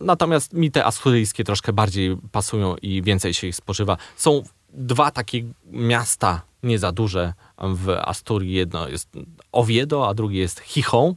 Natomiast 0.00 0.52
mi 0.52 0.70
te 0.70 0.84
asturyjskie 0.84 1.44
troszkę 1.44 1.72
bardziej 1.72 2.16
pasują 2.32 2.76
i 2.76 3.02
więcej 3.02 3.34
się 3.34 3.46
ich 3.46 3.56
spożywa. 3.56 3.96
Są 4.16 4.42
dwa 4.72 5.10
takie 5.10 5.42
miasta, 5.66 6.42
nie 6.62 6.78
za 6.78 6.92
duże, 6.92 7.34
w 7.60 7.88
Asturii. 7.88 8.52
Jedno 8.52 8.88
jest 8.88 9.08
Oviedo, 9.52 10.08
a 10.08 10.14
drugie 10.14 10.40
jest 10.40 10.60
Chichon. 10.60 11.14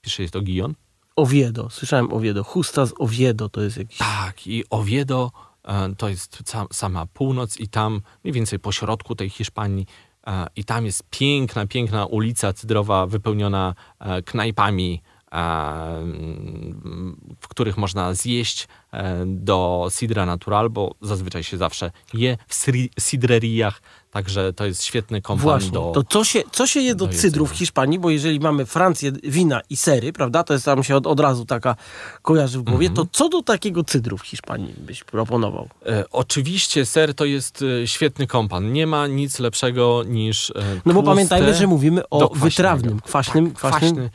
Pisze 0.00 0.24
się 0.24 0.30
to 0.30 0.40
Gion. 0.40 0.74
Oviedo, 1.16 1.70
słyszałem 1.70 2.12
Oviedo. 2.12 2.44
Chusta 2.44 2.86
z 2.86 2.94
Oviedo 2.98 3.48
to 3.48 3.60
jest 3.60 3.76
jakiś... 3.76 3.98
Tak, 3.98 4.46
i 4.46 4.64
Oviedo 4.70 5.30
e, 5.64 5.94
to 5.94 6.08
jest 6.08 6.42
sama 6.72 7.06
północ 7.06 7.60
i 7.60 7.68
tam 7.68 8.00
mniej 8.24 8.32
więcej 8.32 8.58
po 8.58 8.72
środku 8.72 9.14
tej 9.14 9.30
Hiszpanii 9.30 9.86
e, 10.26 10.46
i 10.56 10.64
tam 10.64 10.86
jest 10.86 11.02
piękna, 11.10 11.66
piękna 11.66 12.06
ulica 12.06 12.52
cydrowa 12.52 13.06
wypełniona 13.06 13.74
e, 13.98 14.22
knajpami, 14.22 15.02
w 17.40 17.48
których 17.48 17.76
można 17.76 18.14
zjeść 18.14 18.68
do 19.26 19.88
sidra 19.90 20.26
natural, 20.26 20.70
bo 20.70 20.94
zazwyczaj 21.00 21.44
się 21.44 21.56
zawsze 21.56 21.90
je 22.12 22.38
w 22.48 22.54
sidreriach, 23.00 23.82
także 24.14 24.52
to 24.52 24.66
jest 24.66 24.84
świetny 24.84 25.22
kompan 25.22 25.42
Właśnie, 25.42 25.70
do... 25.70 25.92
to 25.94 26.02
co 26.04 26.24
się, 26.24 26.42
co 26.52 26.66
się 26.66 26.80
je 26.80 26.94
do, 26.94 27.06
do 27.06 27.12
cydru 27.12 27.46
w. 27.46 27.50
Hiszpanii? 27.52 27.98
Bo 27.98 28.10
jeżeli 28.10 28.40
mamy 28.40 28.66
Francję, 28.66 29.12
wina 29.24 29.60
i 29.70 29.76
sery, 29.76 30.12
prawda, 30.12 30.44
to 30.44 30.52
jest 30.52 30.64
tam 30.64 30.84
się 30.84 30.96
od, 30.96 31.06
od 31.06 31.20
razu 31.20 31.44
taka 31.44 31.76
kojarzy 32.22 32.58
w 32.58 32.62
głowie, 32.62 32.86
Mhm. 32.88 32.94
to 33.06 33.12
co 33.18 33.28
do 33.28 33.42
takiego 33.42 33.84
cydru 33.84 34.18
w 34.18 34.22
Hiszpanii 34.22 34.74
byś 34.78 35.04
proponował? 35.04 35.68
E, 35.86 36.04
oczywiście 36.10 36.86
ser 36.86 37.14
to 37.14 37.24
jest 37.24 37.64
e, 37.82 37.86
świetny 37.86 38.26
kompan. 38.26 38.72
Nie 38.72 38.86
ma 38.86 39.06
nic 39.06 39.38
lepszego 39.38 40.02
niż 40.06 40.50
e, 40.50 40.54
No 40.86 40.94
bo 40.94 41.02
pamiętajmy, 41.02 41.54
że 41.54 41.66
mówimy 41.66 42.08
o 42.08 42.18
kwaśnego. 42.28 42.44
wytrawnym, 42.44 43.00
kwaśnym, 43.00 43.46
Tak, 43.50 43.56
kwaśnym. 43.58 43.90
kwaśny, 43.94 44.10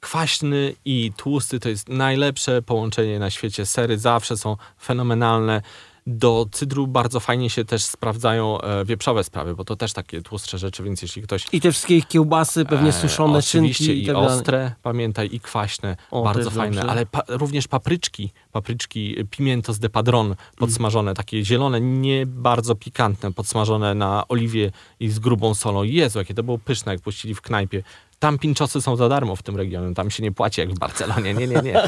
kwaśny 0.00 0.74
i 0.84 1.12
tłusty 1.16 1.60
to 1.60 1.68
jest 1.68 1.88
najlepsze 1.88 2.62
połączenie 2.62 3.18
na 3.18 3.30
świecie. 3.30 3.66
Sery 3.66 3.98
zawsze 3.98 4.36
są 4.36 4.56
fenomenalne. 4.82 5.62
Do 6.06 6.46
cydru 6.52 6.86
bardzo 6.86 7.20
fajnie 7.20 7.50
się 7.50 7.64
też 7.64 7.84
sprawdzają 7.84 8.60
e, 8.60 8.84
wieprzowe 8.84 9.24
sprawy, 9.24 9.54
bo 9.54 9.64
to 9.64 9.76
też 9.76 9.92
takie 9.92 10.22
tłustsze 10.22 10.58
rzeczy, 10.58 10.82
więc 10.82 11.02
jeśli 11.02 11.22
ktoś 11.22 11.46
I 11.52 11.60
te 11.60 11.72
wszystkie 11.72 12.02
kiełbasy, 12.02 12.64
pewnie 12.64 12.88
E, 12.88 12.92
suszone 12.92 13.38
Oczywiście 13.38 13.84
szynki 13.84 14.00
i 14.00 14.02
i 14.02 14.06
tak 14.06 14.14
dalej. 14.14 14.30
ostre, 14.30 14.74
pamiętaj, 14.82 15.28
i 15.32 15.40
kwaśne, 15.40 15.96
O, 16.10 16.22
bardzo 16.22 16.50
fajne, 16.50 16.76
dobrze. 16.76 16.90
ale 16.90 17.06
pa, 17.06 17.22
również 17.28 17.68
papryczki, 17.68 18.32
papryczki 18.52 19.20
y, 19.20 19.24
pimientos 19.24 19.78
de 19.78 19.88
padron 19.88 20.34
podsmażone, 20.56 21.14
takie 21.14 21.44
zielone, 21.44 21.80
nie 21.80 22.26
bardzo 22.26 22.74
pikantne, 22.74 23.32
podsmażone 23.32 23.94
na 23.94 24.28
oliwie 24.28 24.70
i 25.00 25.08
z 25.08 25.18
grubą 25.18 25.54
solą. 25.54 25.82
Jezu, 25.82 26.18
jakie 26.18 26.34
to 26.34 26.42
było 26.42 26.58
pyszne, 26.58 26.92
jak 26.92 27.00
puścili 27.02 27.34
w 27.34 27.40
knajpie. 27.40 27.82
Tam 28.22 28.38
pinczosy 28.38 28.82
są 28.82 28.96
za 28.96 29.08
darmo 29.08 29.36
w 29.36 29.42
tym 29.42 29.56
regionie, 29.56 29.94
tam 29.94 30.10
się 30.10 30.22
nie 30.22 30.32
płaci 30.32 30.60
jak 30.60 30.70
w 30.70 30.78
Barcelonie, 30.78 31.34
nie, 31.34 31.46
nie, 31.46 31.62
nie. 31.62 31.82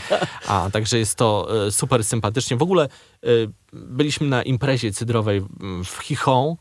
A, 0.49 0.71
także 0.73 0.99
jest 0.99 1.19
to 1.19 1.49
e, 1.67 1.71
super 1.71 2.05
sympatycznie. 2.05 2.57
W 2.57 2.63
ogóle 2.63 2.85
e, 2.85 3.29
byliśmy 3.73 4.27
na 4.27 4.43
imprezie 4.43 4.93
cydrowej 4.93 5.43
w 5.85 6.03
Chichon, 6.03 6.55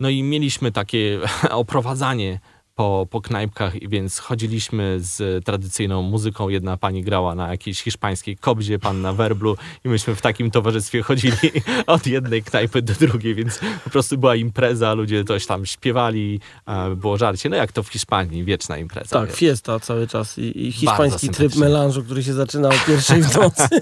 no 0.00 0.08
i 0.08 0.22
mieliśmy 0.22 0.72
takie 0.72 1.20
oprowadzanie 1.50 2.40
po, 2.74 3.06
po 3.10 3.20
knajpkach, 3.20 3.82
i 3.82 3.88
więc 3.88 4.18
chodziliśmy 4.18 4.96
z 5.00 5.44
tradycyjną 5.44 6.02
muzyką. 6.02 6.48
Jedna 6.48 6.76
pani 6.76 7.02
grała 7.02 7.34
na 7.34 7.50
jakiejś 7.50 7.82
hiszpańskiej 7.82 8.36
kobzie, 8.36 8.78
pan 8.78 9.00
na 9.00 9.12
werblu 9.12 9.56
i 9.84 9.88
myśmy 9.88 10.14
w 10.14 10.20
takim 10.20 10.50
towarzystwie 10.50 11.02
chodzili 11.02 11.36
od 11.86 12.06
jednej 12.06 12.42
knajpy 12.42 12.82
do 12.82 12.94
drugiej, 12.94 13.34
więc 13.34 13.60
po 13.84 13.90
prostu 13.90 14.18
była 14.18 14.36
impreza, 14.36 14.94
ludzie 14.94 15.24
coś 15.24 15.46
tam 15.46 15.66
śpiewali, 15.66 16.40
a 16.66 16.90
było 16.90 17.16
żarcie. 17.16 17.48
No 17.48 17.56
jak 17.56 17.72
to 17.72 17.82
w 17.82 17.88
Hiszpanii, 17.88 18.44
wieczna 18.44 18.78
impreza. 18.78 19.20
Tak, 19.20 19.28
wiesz. 19.28 19.38
fiesta 19.38 19.80
cały 19.80 20.06
czas 20.06 20.38
i, 20.38 20.66
i 20.66 20.72
hiszpański 20.72 21.28
tryb 21.28 21.56
melanżu, 21.56 22.04
który 22.04 22.22
się 22.22 22.32
zaczyna 22.32 22.68
o 22.68 22.74
pierwszej 22.86 23.22
w 23.22 23.36
nocy. 23.36 23.68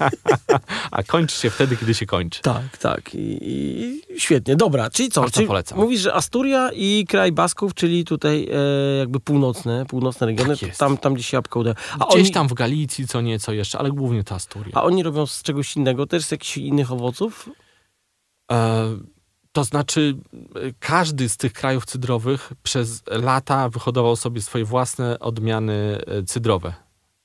A 0.91 1.03
kończy 1.03 1.37
się 1.37 1.49
wtedy, 1.49 1.77
kiedy 1.77 1.93
się 1.93 2.05
kończy. 2.05 2.41
tak, 2.41 2.77
tak. 2.77 3.15
I, 3.15 3.37
i 3.41 4.19
świetnie. 4.19 4.55
Dobra, 4.55 4.89
czyli 4.89 5.09
co? 5.09 5.21
Bardzo 5.21 5.35
Czyli 5.35 5.47
polecam. 5.47 5.79
Mówisz, 5.79 6.01
że 6.01 6.13
Asturia 6.13 6.69
i 6.75 7.05
kraj 7.09 7.31
Basków, 7.31 7.73
czyli 7.73 8.05
tutaj 8.05 8.47
e, 8.51 8.82
jakby 8.99 9.19
północne, 9.19 9.85
północne 9.85 10.27
regiony, 10.27 10.57
Tak 10.57 10.77
tam, 10.77 10.97
tam 10.97 11.13
gdzieś 11.13 11.27
się 11.27 11.37
jabłko 11.37 11.59
uda. 11.59 11.75
A 11.99 12.05
Gdzieś 12.05 12.21
oni, 12.21 12.31
tam 12.31 12.47
w 12.47 12.53
Galicji 12.53 13.07
co 13.07 13.21
nieco 13.21 13.53
jeszcze, 13.53 13.79
ale 13.79 13.91
głównie 13.91 14.23
to 14.23 14.35
Asturia. 14.35 14.71
a 14.73 14.83
oni 14.83 15.03
robią 15.03 15.25
z 15.25 15.43
czegoś 15.43 15.75
innego, 15.75 16.07
też 16.07 16.25
z 16.25 16.31
jakichś 16.31 16.57
innych 16.57 16.91
owoców? 16.91 17.49
E, 18.51 18.89
to 19.51 19.63
znaczy, 19.63 20.17
każdy 20.79 21.29
z 21.29 21.37
tych 21.37 21.53
krajów 21.53 21.85
cydrowych 21.85 22.53
przez 22.63 23.03
lata 23.07 23.69
wyhodował 23.69 24.15
sobie 24.15 24.41
swoje 24.41 24.65
własne 24.65 25.19
odmiany 25.19 25.97
e, 26.07 26.23
cydrowe 26.23 26.73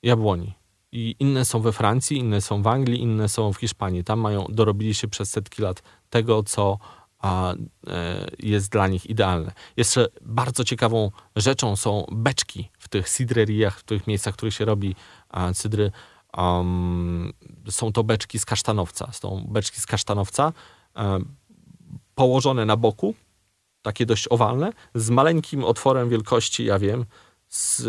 jabłoni. 0.03 0.53
I 0.91 1.15
inne 1.19 1.45
są 1.45 1.59
we 1.61 1.71
Francji, 1.71 2.17
inne 2.17 2.41
są 2.41 2.61
w 2.61 2.67
Anglii, 2.67 3.01
inne 3.01 3.29
są 3.29 3.53
w 3.53 3.57
Hiszpanii. 3.57 4.03
Tam 4.03 4.19
mają, 4.19 4.45
dorobili 4.49 4.93
się 4.93 5.07
przez 5.07 5.29
setki 5.29 5.61
lat 5.61 5.83
tego, 6.09 6.43
co 6.43 6.77
a, 7.19 7.53
e, 7.87 8.27
jest 8.39 8.71
dla 8.71 8.87
nich 8.87 9.05
idealne. 9.05 9.51
Jeszcze 9.77 10.07
bardzo 10.21 10.63
ciekawą 10.63 11.11
rzeczą 11.35 11.75
są 11.75 12.05
beczki 12.11 12.69
w 12.79 12.87
tych 12.87 13.07
sidreriach, 13.07 13.79
w 13.79 13.83
tych 13.83 14.07
miejscach, 14.07 14.33
w 14.33 14.37
których 14.37 14.53
się 14.53 14.65
robi 14.65 14.95
a, 15.29 15.53
cydry, 15.53 15.91
um, 16.37 17.33
są 17.69 17.91
to 17.91 18.03
beczki 18.03 18.39
z 18.39 18.45
kasztanowca. 18.45 19.11
Są 19.11 19.45
beczki 19.49 19.81
z 19.81 19.85
kasztanowca 19.85 20.53
um, 20.95 21.35
położone 22.15 22.65
na 22.65 22.77
boku, 22.77 23.15
takie 23.81 24.05
dość 24.05 24.27
owalne, 24.29 24.73
z 24.95 25.09
maleńkim 25.09 25.63
otworem 25.63 26.09
wielkości, 26.09 26.65
ja 26.65 26.79
wiem, 26.79 27.05
z 27.49 27.83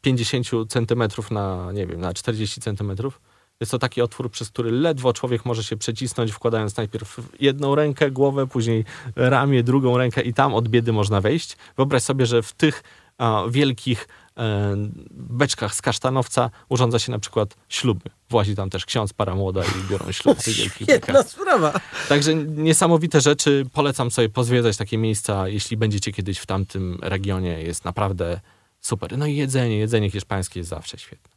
50 0.00 0.46
centymetrów 0.68 1.30
na, 1.30 1.72
nie 1.72 1.86
wiem, 1.86 2.00
na 2.00 2.14
40 2.14 2.60
centymetrów. 2.60 3.20
Jest 3.62 3.72
to 3.72 3.78
taki 3.78 4.02
otwór, 4.02 4.30
przez 4.30 4.48
który 4.48 4.70
ledwo 4.70 5.12
człowiek 5.12 5.44
może 5.44 5.64
się 5.64 5.76
przecisnąć, 5.76 6.32
wkładając 6.32 6.76
najpierw 6.76 7.20
jedną 7.40 7.74
rękę, 7.74 8.10
głowę, 8.10 8.46
później 8.46 8.84
ramię, 9.16 9.62
drugą 9.62 9.98
rękę 9.98 10.22
i 10.22 10.34
tam 10.34 10.54
od 10.54 10.68
biedy 10.68 10.92
można 10.92 11.20
wejść. 11.20 11.56
Wyobraź 11.76 12.02
sobie, 12.02 12.26
że 12.26 12.42
w 12.42 12.52
tych 12.52 12.82
a, 13.18 13.42
wielkich 13.50 14.08
e, 14.36 14.74
beczkach 15.10 15.74
z 15.74 15.82
kasztanowca 15.82 16.50
urządza 16.68 16.98
się 16.98 17.12
na 17.12 17.18
przykład 17.18 17.56
śluby. 17.68 18.10
Włazi 18.30 18.56
tam 18.56 18.70
też 18.70 18.86
ksiądz, 18.86 19.12
para 19.12 19.34
młoda 19.34 19.62
i 19.64 19.90
biorą 19.90 20.12
ślub 20.12 20.38
w 20.38 20.44
tych 20.44 20.54
wielkich 20.54 20.88
Jedna 20.88 21.12
beczkach. 21.12 21.28
sprawa. 21.28 21.80
Także 22.08 22.34
niesamowite 22.34 23.20
rzeczy. 23.20 23.66
Polecam 23.72 24.10
sobie 24.10 24.28
pozwiedzać 24.28 24.76
takie 24.76 24.98
miejsca, 24.98 25.48
jeśli 25.48 25.76
będziecie 25.76 26.12
kiedyś 26.12 26.38
w 26.38 26.46
tamtym 26.46 26.98
regionie. 27.02 27.62
Jest 27.62 27.84
naprawdę 27.84 28.40
super. 28.80 29.18
No 29.18 29.26
i 29.26 29.36
jedzenie, 29.36 29.78
jedzenie 29.78 30.10
hiszpańskie 30.10 30.60
jest 30.60 30.70
zawsze 30.70 30.98
świetne. 30.98 31.30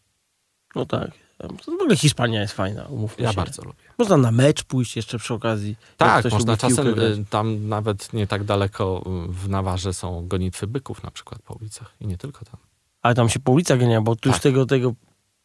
No 0.76 0.86
tak. 0.86 1.25
W 1.40 1.70
ogóle 1.70 1.96
Hiszpania 1.98 2.42
jest 2.42 2.54
fajna, 2.54 2.84
umówmy 2.86 3.24
Ja 3.24 3.30
się. 3.32 3.36
bardzo 3.36 3.62
lubię. 3.62 3.76
Można 3.98 4.18
na 4.18 4.32
mecz 4.32 4.64
pójść 4.64 4.96
jeszcze 4.96 5.18
przy 5.18 5.34
okazji. 5.34 5.76
Tak, 5.98 6.32
można 6.32 6.58
czasem, 6.58 6.88
y, 7.00 7.26
tam 7.30 7.68
nawet 7.68 8.14
nie 8.14 8.28
tak 8.28 8.44
daleko 8.44 9.04
y, 9.30 9.32
w 9.32 9.50
Nawarze 9.50 9.94
są 9.94 10.28
gonitwy 10.28 10.68
byków 10.68 11.04
na 11.04 11.12
przykład 11.12 11.42
po 11.42 11.54
ulicach 11.54 11.94
i 12.02 12.08
nie 12.08 12.18
tylko 12.18 12.46
tam. 12.46 12.56
Ale 13.02 13.16
tam 13.16 13.30
się 13.30 13.40
po 13.40 13.52
ulicach 13.52 13.80
gania, 13.80 14.02
bo 14.02 14.16
tu 14.16 14.30
już 14.30 14.36
Tak. 14.36 14.44
tego, 14.44 14.66
tego 14.66 14.94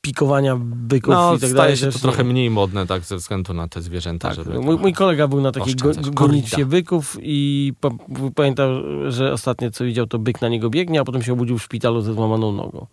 pikowania 0.00 0.56
byków 0.61 1.14
No, 1.14 1.30
i 1.35 1.38
tak 1.38 1.50
staje 1.50 1.54
dalej. 1.54 1.76
się 1.76 1.87
to 1.87 1.92
też 1.92 2.00
trochę 2.02 2.25
nie- 2.25 2.30
mniej 2.30 2.50
modne 2.50 2.87
tak 2.87 3.02
ze 3.04 3.16
względu 3.16 3.54
na 3.54 3.68
te 3.68 3.82
zwierzęta, 3.82 4.28
Tak, 4.28 4.37
żeby 4.37 4.61
mój, 4.61 4.76
mój 4.76 4.92
kolega 4.92 5.28
był 5.28 5.40
na 5.40 5.52
takiej 5.52 5.75
go, 5.75 5.90
gonitwie 6.12 6.66
byków 6.66 7.16
i 7.23 7.73
pa, 7.80 7.88
pamiętał, 8.35 8.68
że 9.09 9.32
ostatnie 9.32 9.70
co 9.70 9.85
widział 9.85 10.06
to 10.06 10.18
byk 10.18 10.40
na 10.40 10.49
niego 10.49 10.70
biegnie, 10.70 11.00
a 11.00 11.04
potem 11.04 11.23
się 11.23 11.32
obudził 11.32 11.59
w 11.59 11.62
szpitalu 11.62 12.00
ze 12.00 12.14
złamaną 12.14 12.52
nogą. 12.52 12.87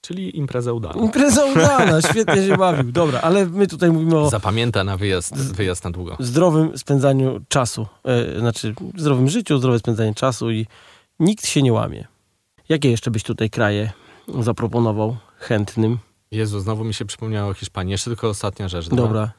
Czyli 0.00 0.38
impreza 0.38 0.72
udana. 0.72 1.02
Impreza 1.02 1.44
udana, 1.44 2.02
świetnie 2.10 2.46
się 2.46 2.56
bawił. 2.56 2.92
Dobra, 2.92 3.20
ale 3.20 3.46
my 3.46 3.66
tutaj 3.66 3.90
mówimy 3.90 4.18
o 4.18 4.30
Zapamięta 4.30 4.84
na 4.84 4.96
wyjazd, 4.96 5.36
wyjazd 5.36 5.84
na 5.84 5.90
długo. 5.90 6.16
zdrowym 6.20 6.78
spędzaniu 6.78 7.40
czasu. 7.48 7.86
E, 8.04 8.40
znaczy, 8.40 8.74
zdrowym 8.96 9.28
życiu, 9.28 9.58
zdrowe 9.58 9.78
spędzanie 9.78 10.14
czasu 10.14 10.50
i 10.50 10.66
nikt 11.20 11.46
się 11.46 11.62
nie 11.62 11.72
łamie. 11.72 12.06
Jakie 12.68 12.90
jeszcze 12.90 13.10
byś 13.10 13.22
tutaj 13.22 13.50
kraje 13.50 13.92
zaproponował 14.40 15.16
chętnym? 15.38 15.98
Jezu, 16.30 16.60
znowu 16.60 16.84
mi 16.84 16.94
się 16.94 17.04
przypomniało 17.04 17.50
o 17.50 17.54
Hiszpanii. 17.54 17.92
Jeszcze 17.92 18.10
tylko 18.10 18.28
ostatnia 18.28 18.68
rzecz. 18.68 18.88
dobra? 18.88 19.04
Dobra. 19.04 19.32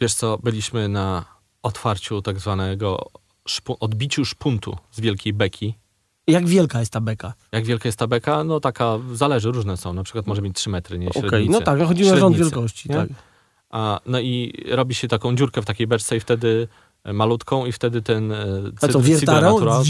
Wiesz 0.00 0.14
co, 0.14 0.38
byliśmy 0.42 0.88
na 0.88 1.24
otwarciu 1.62 2.22
tak 2.22 2.40
zwanego 2.40 3.06
szpu- 3.48 3.76
odbiciu 3.80 4.24
szpuntu 4.24 4.76
z 4.90 5.00
Wielkiej 5.00 5.32
Beki. 5.32 5.74
Jak 6.28 6.46
wielka 6.46 6.80
jest 6.80 6.92
ta 6.92 7.00
beka? 7.00 7.32
Jak 7.52 7.64
wielka 7.64 7.88
jest 7.88 7.98
ta 7.98 8.06
beka? 8.06 8.44
No 8.44 8.60
taka, 8.60 8.98
zależy, 9.12 9.50
różne 9.52 9.76
są. 9.76 9.92
Na 9.92 10.02
przykład 10.02 10.26
może 10.26 10.42
mieć 10.42 10.56
3 10.56 10.70
metry, 10.70 10.98
nie? 10.98 11.10
Średnicy. 11.12 11.52
no 11.52 11.60
tak, 11.60 11.78
no 11.78 11.86
chodzi 11.86 12.10
o 12.10 12.16
rząd 12.16 12.36
wielkości, 12.36 12.88
nie? 12.88 12.94
tak. 12.94 13.08
A, 13.70 14.00
no 14.06 14.20
i 14.20 14.52
robi 14.70 14.94
się 14.94 15.08
taką 15.08 15.36
dziurkę 15.36 15.62
w 15.62 15.64
takiej 15.64 15.86
beczce 15.86 16.16
i 16.16 16.20
wtedy 16.20 16.68
e, 17.04 17.12
malutką 17.12 17.66
i 17.66 17.72
wtedy 17.72 18.02
ten 18.02 18.32
e, 18.32 18.36
cyd- 18.80 18.92
co? 18.92 18.98
Natural- 19.58 19.84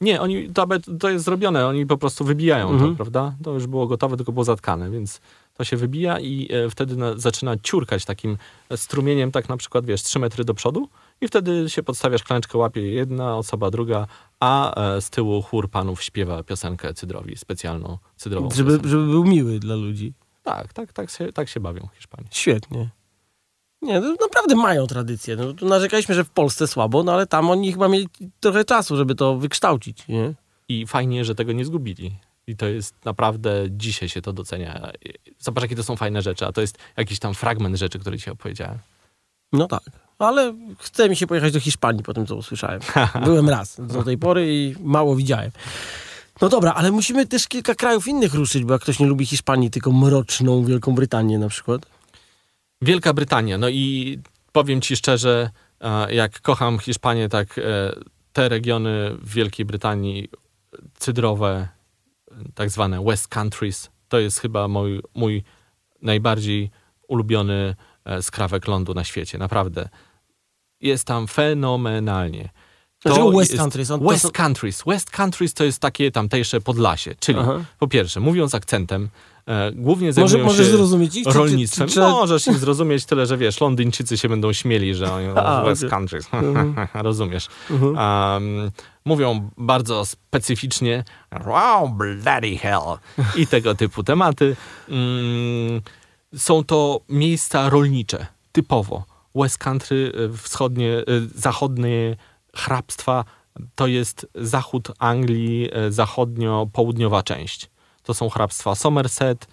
Nie, 0.00 0.20
oni, 0.20 0.48
to, 0.50 0.66
to 1.00 1.10
jest 1.10 1.24
zrobione, 1.24 1.66
oni 1.66 1.86
po 1.86 1.98
prostu 1.98 2.24
wybijają 2.24 2.70
Mhm. 2.70 2.90
to, 2.90 2.96
prawda? 2.96 3.34
To 3.44 3.52
już 3.52 3.66
było 3.66 3.86
gotowe, 3.86 4.16
tylko 4.16 4.32
było 4.32 4.44
zatkane, 4.44 4.90
więc 4.90 5.20
to 5.54 5.64
się 5.64 5.76
wybija 5.76 6.20
i 6.20 6.48
e, 6.52 6.70
wtedy 6.70 6.96
na, 6.96 7.16
zaczyna 7.18 7.56
ciurkać 7.62 8.04
takim 8.04 8.38
strumieniem, 8.76 9.32
tak 9.32 9.48
na 9.48 9.56
przykład, 9.56 9.86
wiesz, 9.86 10.02
3 10.02 10.18
metry 10.18 10.44
do 10.44 10.54
przodu 10.54 10.88
i 11.22 11.28
wtedy 11.28 11.70
się 11.70 11.82
podstawia 11.82 12.18
szklaneczkę, 12.18 12.58
łapie 12.58 12.92
jedna 12.92 13.36
osoba, 13.36 13.70
druga, 13.70 14.06
a 14.40 14.74
e, 14.96 15.00
z 15.00 15.10
tyłu 15.10 15.42
chór 15.42 15.70
panów 15.70 16.02
śpiewa 16.02 16.42
piosenkę 16.42 16.94
Cydrowi, 16.94 17.36
specjalną 17.36 17.98
cydrową 18.16 18.50
Żeby, 18.50 18.70
piosenkę. 18.70 18.88
żeby 18.88 19.06
był 19.06 19.24
miły 19.24 19.58
dla 19.58 19.74
ludzi. 19.74 20.12
Tak, 20.42 20.72
tak, 20.72 20.92
tak 20.92 21.10
się, 21.10 21.32
tak 21.32 21.48
się 21.48 21.60
bawią 21.60 21.88
Hiszpanie. 21.94 22.28
Świetnie. 22.30 22.90
Nie, 23.82 24.00
no, 24.00 24.14
naprawdę 24.20 24.54
mają 24.54 24.86
tradycję. 24.86 25.36
No, 25.36 25.52
tu 25.52 25.66
narzekaliśmy, 25.66 26.14
że 26.14 26.24
w 26.24 26.30
Polsce 26.30 26.66
słabo, 26.68 27.02
no 27.02 27.12
ale 27.12 27.26
tam 27.26 27.50
oni 27.50 27.72
chyba 27.72 27.88
mieli 27.88 28.08
trochę 28.40 28.64
czasu, 28.64 28.96
żeby 28.96 29.14
to 29.14 29.36
wykształcić, 29.36 30.08
nie? 30.08 30.34
I 30.68 30.86
fajnie, 30.86 31.24
że 31.24 31.34
tego 31.34 31.52
nie 31.52 31.64
zgubili. 31.64 32.16
I 32.46 32.56
to 32.56 32.66
jest 32.66 33.04
naprawdę, 33.04 33.64
dzisiaj 33.70 34.08
się 34.08 34.22
to 34.22 34.32
docenia. 34.32 34.92
Zobacz, 35.38 35.62
jakie 35.62 35.76
to 35.76 35.82
są 35.82 35.96
fajne 35.96 36.22
rzeczy, 36.22 36.46
a 36.46 36.52
to 36.52 36.60
jest 36.60 36.78
jakiś 36.96 37.18
tam 37.18 37.34
fragment 37.34 37.76
rzeczy, 37.76 37.98
który 37.98 38.18
ci 38.18 38.30
opowiedziałem. 38.30 38.78
No 39.52 39.66
tak. 39.66 39.82
Ale 40.22 40.54
chce 40.78 41.08
mi 41.08 41.16
się 41.16 41.26
pojechać 41.26 41.52
do 41.52 41.60
Hiszpanii 41.60 42.02
po 42.02 42.14
tym, 42.14 42.26
co 42.26 42.36
usłyszałem. 42.36 42.80
Byłem 43.24 43.48
raz 43.48 43.80
do 43.80 44.02
tej 44.02 44.18
pory 44.18 44.54
i 44.54 44.74
mało 44.80 45.16
widziałem. 45.16 45.50
No 46.40 46.48
dobra, 46.48 46.74
ale 46.74 46.90
musimy 46.90 47.26
też 47.26 47.48
kilka 47.48 47.74
krajów 47.74 48.08
innych 48.08 48.34
ruszyć, 48.34 48.64
bo 48.64 48.72
jak 48.72 48.82
ktoś 48.82 48.98
nie 48.98 49.06
lubi 49.06 49.26
Hiszpanii, 49.26 49.70
tylko 49.70 49.92
mroczną 49.92 50.64
Wielką 50.64 50.94
Brytanię 50.94 51.38
na 51.38 51.48
przykład. 51.48 51.86
Wielka 52.82 53.12
Brytania. 53.12 53.58
No 53.58 53.68
i 53.68 54.18
powiem 54.52 54.80
ci 54.80 54.96
szczerze, 54.96 55.50
e, 55.80 56.14
jak 56.14 56.40
kocham 56.40 56.78
Hiszpanię, 56.78 57.28
tak 57.28 57.58
e, 57.58 57.62
te 58.32 58.48
regiony 58.48 59.16
w 59.22 59.34
Wielkiej 59.34 59.66
Brytanii 59.66 60.28
cydrowe, 60.98 61.68
tak 62.54 62.70
zwane 62.70 63.04
West 63.04 63.28
Countries, 63.28 63.90
to 64.08 64.18
jest 64.18 64.40
chyba 64.40 64.68
mój, 64.68 65.02
mój 65.14 65.42
najbardziej 66.02 66.70
ulubiony 67.08 67.74
e, 68.04 68.22
skrawek 68.22 68.68
lądu 68.68 68.94
na 68.94 69.04
świecie. 69.04 69.38
Naprawdę. 69.38 69.88
Jest 70.82 71.04
tam 71.04 71.26
fenomenalnie. 71.26 72.48
Dlaczego 73.02 73.30
West 73.30 73.50
jest- 73.50 73.62
Countries? 73.62 73.90
On- 73.90 74.00
to 74.00 74.08
West 74.08 74.22
są- 74.22 74.30
Countries. 74.30 74.82
West 74.86 75.10
Countries 75.10 75.54
to 75.54 75.64
jest 75.64 75.78
takie 75.78 76.10
tamtejsze 76.10 76.60
Podlasie. 76.60 77.14
Czyli 77.20 77.38
Aha. 77.38 77.52
po 77.78 77.88
pierwsze, 77.88 78.20
mówiąc 78.20 78.54
akcentem, 78.54 79.08
e, 79.46 79.72
głównie 79.72 80.08
Może, 80.08 80.12
zajmują 80.28 80.44
możesz 80.44 80.66
się 80.66 80.72
zrozumieć 80.72 81.16
ich? 81.16 81.24
Czy- 81.26 81.32
czy- 81.32 81.38
rolnictwem. 81.38 81.88
czy- 81.88 81.94
czy- 81.94 82.00
Możesz 82.00 82.46
ich 82.46 82.58
zrozumieć 82.58 83.04
tyle, 83.04 83.26
że 83.26 83.36
wiesz, 83.36 83.60
Londyńczycy 83.60 84.18
się 84.18 84.28
będą 84.28 84.52
śmieli, 84.52 84.94
że 84.94 85.12
oni 85.12 85.26
A, 85.36 85.62
West 85.62 85.82
okej. 85.82 85.90
Countries. 85.90 86.28
Mhm. 86.32 86.74
Rozumiesz. 86.94 87.48
Um, 87.70 88.70
mówią 89.04 89.50
bardzo 89.58 90.04
specyficznie 90.06 91.04
wow, 91.46 91.88
bloody 91.88 92.56
hell 92.58 92.98
i 93.40 93.46
tego 93.46 93.74
typu 93.74 94.02
tematy. 94.02 94.56
Mm, 94.88 95.80
są 96.36 96.64
to 96.64 97.00
miejsca 97.08 97.68
rolnicze, 97.70 98.26
typowo. 98.52 99.04
West 99.34 99.58
Country, 99.58 100.12
y, 100.34 100.36
wschodnie, 100.36 100.98
y, 101.08 101.28
zachodnie 101.34 102.16
hrabstwa 102.56 103.24
to 103.74 103.86
jest 103.86 104.26
zachód 104.34 104.92
Anglii, 104.98 105.70
y, 105.86 105.92
zachodnio-południowa 105.92 107.22
część. 107.22 107.70
To 108.02 108.14
są 108.14 108.28
hrabstwa 108.28 108.74
Somerset, 108.74 109.46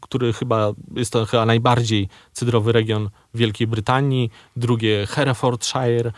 który 0.00 0.32
chyba 0.32 0.72
jest 0.96 1.12
to 1.12 1.26
chyba 1.26 1.46
najbardziej 1.46 2.08
cydrowy 2.32 2.72
region 2.72 3.10
Wielkiej 3.34 3.66
Brytanii, 3.66 4.30
drugie 4.56 5.06
Herefordshire, 5.06 6.12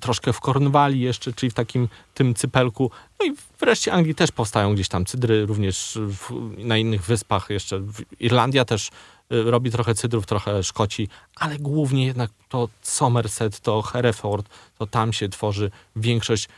troszkę 0.00 0.32
w 0.32 0.40
Cornwalli 0.40 1.00
jeszcze, 1.00 1.32
czyli 1.32 1.50
w 1.50 1.54
takim 1.54 1.88
tym 2.14 2.34
cypelku. 2.34 2.90
No 3.20 3.26
i 3.26 3.34
wreszcie 3.60 3.92
Anglii 3.92 4.14
też 4.14 4.32
powstają 4.32 4.74
gdzieś 4.74 4.88
tam 4.88 5.04
cydry, 5.04 5.46
również 5.46 5.98
w, 6.00 6.30
na 6.58 6.76
innych 6.76 7.02
wyspach 7.02 7.50
jeszcze. 7.50 7.82
Irlandia 8.20 8.64
też 8.64 8.90
robi 9.30 9.70
trochę 9.70 9.94
cydrów, 9.94 10.26
trochę 10.26 10.62
Szkoci, 10.62 11.08
ale 11.36 11.58
głównie 11.58 12.06
jednak 12.06 12.30
to 12.48 12.68
Somerset, 12.82 13.60
to 13.60 13.82
Hereford, 13.82 14.48
to 14.78 14.86
tam 14.86 15.12
się 15.12 15.28
tworzy 15.28 15.70
większość, 15.96 16.48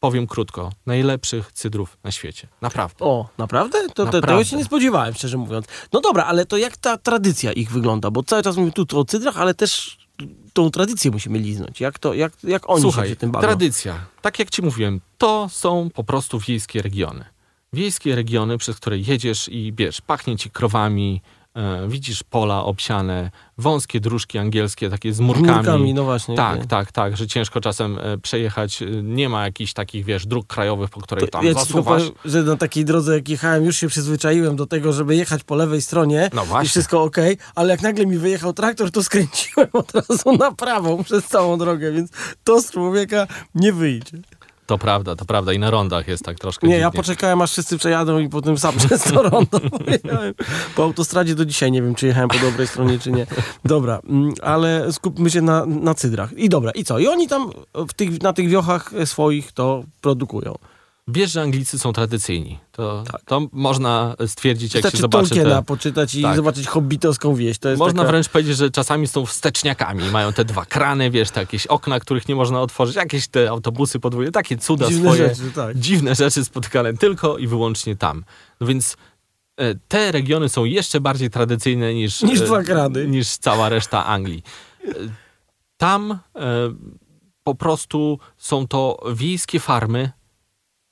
powiem 0.00 0.26
krótko, 0.26 0.72
najlepszych 0.86 1.52
cydrów 1.52 1.98
na 2.04 2.10
świecie. 2.10 2.48
Naprawdę. 2.60 3.04
O, 3.04 3.28
naprawdę? 3.38 3.82
To, 3.82 3.88
to, 3.88 4.04
tego 4.06 4.18
Naprawdę. 4.20 4.44
się 4.44 4.56
nie 4.56 4.64
spodziewałem, 4.64 5.14
szczerze 5.14 5.36
mówiąc. 5.36 5.66
No 5.92 6.00
dobra, 6.00 6.24
ale 6.24 6.46
to 6.46 6.56
jak 6.56 6.76
ta 6.76 6.98
tradycja 6.98 7.52
ich 7.52 7.70
wygląda? 7.70 8.10
Bo 8.10 8.22
cały 8.22 8.42
czas 8.42 8.56
mówimy 8.56 8.72
tu 8.72 8.98
o 9.00 9.04
cydrach, 9.04 9.38
ale 9.38 9.54
też 9.54 9.98
tą 10.52 10.70
tradycję 10.70 11.10
musimy 11.10 11.38
liznąć. 11.38 11.80
Jak, 11.80 11.98
to, 11.98 12.14
jak, 12.14 12.32
jak 12.44 12.70
oni 12.70 12.82
Słuchaj, 12.82 13.08
się 13.08 13.16
tym 13.16 13.30
bawią? 13.30 13.46
tradycja. 13.46 14.06
Tak 14.22 14.38
jak 14.38 14.50
ci 14.50 14.62
mówiłem, 14.62 15.00
to 15.18 15.48
są 15.48 15.90
po 15.94 16.04
prostu 16.04 16.38
wiejskie 16.38 16.82
regiony. 16.82 17.24
Wiejskie 17.72 18.14
regiony, 18.14 18.58
przez 18.58 18.76
które 18.76 18.98
jedziesz 18.98 19.48
i 19.48 19.72
wiesz, 19.76 20.00
pachnie 20.00 20.36
ci 20.36 20.50
krowami, 20.50 21.20
widzisz 21.88 22.22
pola 22.22 22.64
obsiane, 22.64 23.30
wąskie 23.58 24.00
dróżki 24.00 24.38
angielskie, 24.38 24.90
takie 24.90 25.12
z 25.12 25.20
murkami. 25.20 25.52
Murkami, 25.56 25.94
no 25.94 26.04
właśnie. 26.04 26.36
Tak, 26.36 26.58
nie? 26.60 26.66
tak, 26.66 26.92
tak, 26.92 27.16
że 27.16 27.26
ciężko 27.26 27.60
czasem 27.60 27.98
e, 27.98 28.18
przejechać. 28.18 28.82
e, 28.82 28.86
Nie 29.02 29.28
ma 29.28 29.44
jakichś 29.44 29.72
takich, 29.72 30.04
wiesz, 30.04 30.26
dróg 30.26 30.46
krajowych, 30.46 30.90
po 30.90 31.00
której 31.00 31.28
tam 31.28 31.44
ja 31.46 31.52
zasuwasz. 31.54 32.02
powiem, 32.02 32.14
że 32.24 32.42
na 32.42 32.56
takiej 32.56 32.84
drodze 32.84 33.14
jak 33.14 33.28
jechałem, 33.28 33.64
już 33.64 33.76
się 33.76 33.88
przyzwyczaiłem 33.88 34.56
do 34.56 34.66
tego, 34.66 34.92
żeby 34.92 35.16
jechać 35.16 35.44
po 35.44 35.54
lewej 35.54 35.82
stronie 35.82 36.30
No 36.34 36.42
i 36.44 36.46
właśnie. 36.46 36.68
wszystko 36.68 37.02
ok, 37.02 37.16
ale 37.54 37.70
jak 37.70 37.82
nagle 37.82 38.06
mi 38.06 38.18
wyjechał 38.18 38.52
traktor, 38.52 38.90
to 38.90 39.02
skręciłem 39.02 39.68
od 39.72 39.92
razu 39.94 40.32
na 40.38 40.52
prawą 40.52 41.04
przez 41.04 41.24
całą 41.26 41.58
drogę, 41.58 41.92
więc 41.92 42.10
to 42.44 42.60
z 42.62 42.70
człowieka 42.70 43.26
nie 43.54 43.72
wyjdzie. 43.72 44.18
To 44.66 44.78
prawda, 44.78 45.16
to 45.16 45.24
prawda. 45.24 45.52
I 45.52 45.58
na 45.58 45.70
rondach 45.70 46.08
jest 46.08 46.24
tak 46.24 46.38
troszkę 46.38 46.66
Nie, 46.66 46.72
dziwnie. 46.72 46.82
ja 46.82 46.90
poczekałem, 46.90 47.42
aż 47.42 47.52
wszyscy 47.52 47.78
przejadą 47.78 48.18
i 48.18 48.28
potem 48.28 48.58
sam 48.58 48.74
przez 48.86 49.02
to 49.02 49.22
rondo 49.22 49.60
pojechałem. 49.60 50.34
Po 50.76 50.82
autostradzie 50.82 51.34
do 51.34 51.44
dzisiaj 51.44 51.72
nie 51.72 51.82
wiem, 51.82 51.94
czy 51.94 52.06
jechałem 52.06 52.28
po 52.28 52.38
dobrej 52.38 52.66
stronie, 52.66 52.98
czy 52.98 53.12
nie. 53.12 53.26
Dobra, 53.64 54.00
mm, 54.08 54.34
ale 54.42 54.92
skupmy 54.92 55.30
się 55.30 55.42
na, 55.42 55.66
na 55.66 55.94
cydrach. 55.94 56.32
I 56.32 56.48
dobra, 56.48 56.70
i 56.70 56.84
co? 56.84 56.98
I 56.98 57.08
oni 57.08 57.28
tam 57.28 57.50
w 57.74 57.92
tych, 57.92 58.22
na 58.22 58.32
tych 58.32 58.48
wiochach 58.48 58.92
swoich 59.04 59.52
to 59.52 59.84
produkują. 60.00 60.54
Wiesz, 61.08 61.32
że 61.32 61.42
Anglicy 61.42 61.78
są 61.78 61.92
tradycyjni. 61.92 62.58
To, 62.72 63.04
Tak. 63.12 63.22
to 63.24 63.40
można 63.52 64.16
stwierdzić, 64.26 64.74
jak 64.74 64.82
się 64.82 64.86
Wystarczy 64.86 64.98
zobaczy 65.02 65.28
Tolkiena 65.28 65.56
te... 65.56 65.62
poczytać 65.62 66.14
i 66.14 66.22
Tak. 66.22 66.36
zobaczyć 66.36 66.66
hobbitowską 66.66 67.34
wieś. 67.34 67.56
Można 67.78 68.02
taka... 68.02 68.10
wręcz 68.10 68.28
powiedzieć, 68.28 68.56
że 68.56 68.70
czasami 68.70 69.06
są 69.08 69.26
wsteczniakami. 69.26 70.10
Mają 70.10 70.32
te 70.32 70.44
dwa 70.44 70.64
krany, 70.66 71.10
wiesz, 71.10 71.30
te 71.30 71.40
jakieś 71.40 71.66
okna, 71.66 72.00
których 72.00 72.28
nie 72.28 72.34
można 72.34 72.60
otworzyć, 72.60 72.96
jakieś 72.96 73.28
te 73.28 73.50
autobusy 73.50 74.00
podwójne, 74.00 74.32
takie 74.32 74.56
cuda 74.58 74.88
Dziwne 74.88 75.04
swoje. 75.12 75.28
rzeczy, 75.34 75.50
tak. 75.54 75.78
Dziwne 75.78 76.14
rzeczy 76.14 76.44
spotykane 76.44 76.94
tylko 76.94 77.38
i 77.38 77.46
wyłącznie 77.46 77.96
tam. 77.96 78.24
No 78.60 78.66
więc 78.66 78.96
e, 79.56 79.74
te 79.74 80.12
regiony 80.12 80.48
są 80.48 80.64
jeszcze 80.64 81.00
bardziej 81.00 81.30
tradycyjne 81.30 81.94
niż, 81.94 82.22
Niż 82.22 82.40
e, 82.40 82.44
dwa 82.44 82.62
krany. 82.62 83.06
niż 83.08 83.36
cała 83.36 83.68
reszta 83.68 84.06
Anglii. 84.06 84.42
E, 84.84 84.90
Tam 85.76 86.12
e, 86.12 86.18
po 87.44 87.54
prostu 87.54 88.18
są 88.38 88.68
to 88.68 89.02
wiejskie 89.14 89.60
farmy. 89.60 90.10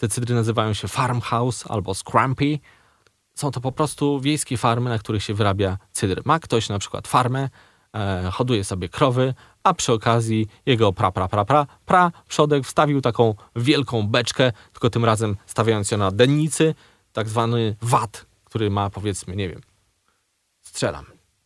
Te 0.01 0.09
cydry 0.09 0.35
nazywają 0.35 0.75
się 0.75 0.89
farmhouse 0.89 1.67
albo 1.67 1.95
scrumpy. 1.95 2.59
Są 3.35 3.51
to 3.51 3.61
po 3.61 3.73
prostu 3.73 4.21
wiejskie 4.21 4.57
farmy, 4.57 4.91
na 4.91 4.99
których 4.99 5.23
się 5.23 5.35
wyrabia 5.35 5.79
cydr. 5.93 6.23
Ma 6.25 6.39
ktoś 6.39 6.69
na 6.69 6.79
przykład 6.79 7.09
farmę, 7.09 7.49
e, 7.95 8.31
hoduje 8.33 8.65
sobie 8.65 8.89
krowy, 8.89 9.35
a 9.63 9.75
przy 9.75 9.93
okazji 9.93 10.47
jego 10.67 10.93
pra, 10.93 11.13
pra, 11.13 11.29
pra, 11.29 11.45
pra, 11.45 11.67
pra 11.87 12.13
przodek 12.29 12.65
wstawił 12.65 13.01
taką 13.01 13.35
wielką 13.57 14.07
beczkę, 14.07 14.53
tylko 14.73 14.91
tym 14.91 15.05
razem 15.05 15.37
stawiając 15.47 15.91
ją 15.91 15.99
na 15.99 16.11
dennicy, 16.11 16.75
tak 17.13 17.29
zwany 17.29 17.77
wat, 17.83 18.27
który 18.45 18.71
ma 18.71 18.91
powiedzmy, 18.91 19.37
nie 19.37 19.49
wiem, 19.49 19.61
strzelam, 20.61 21.05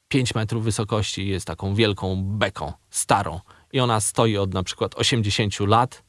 5 0.08 0.34
metrów 0.34 0.64
wysokości 0.64 1.28
jest 1.28 1.46
taką 1.46 1.74
wielką 1.74 2.22
beką, 2.24 2.72
starą. 2.90 3.40
I 3.72 3.80
ona 3.80 4.00
stoi 4.00 4.36
od 4.36 4.54
na 4.54 4.62
przykład 4.62 4.94
80 4.94 5.60
lat 5.60 6.02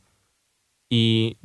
i 0.90 1.36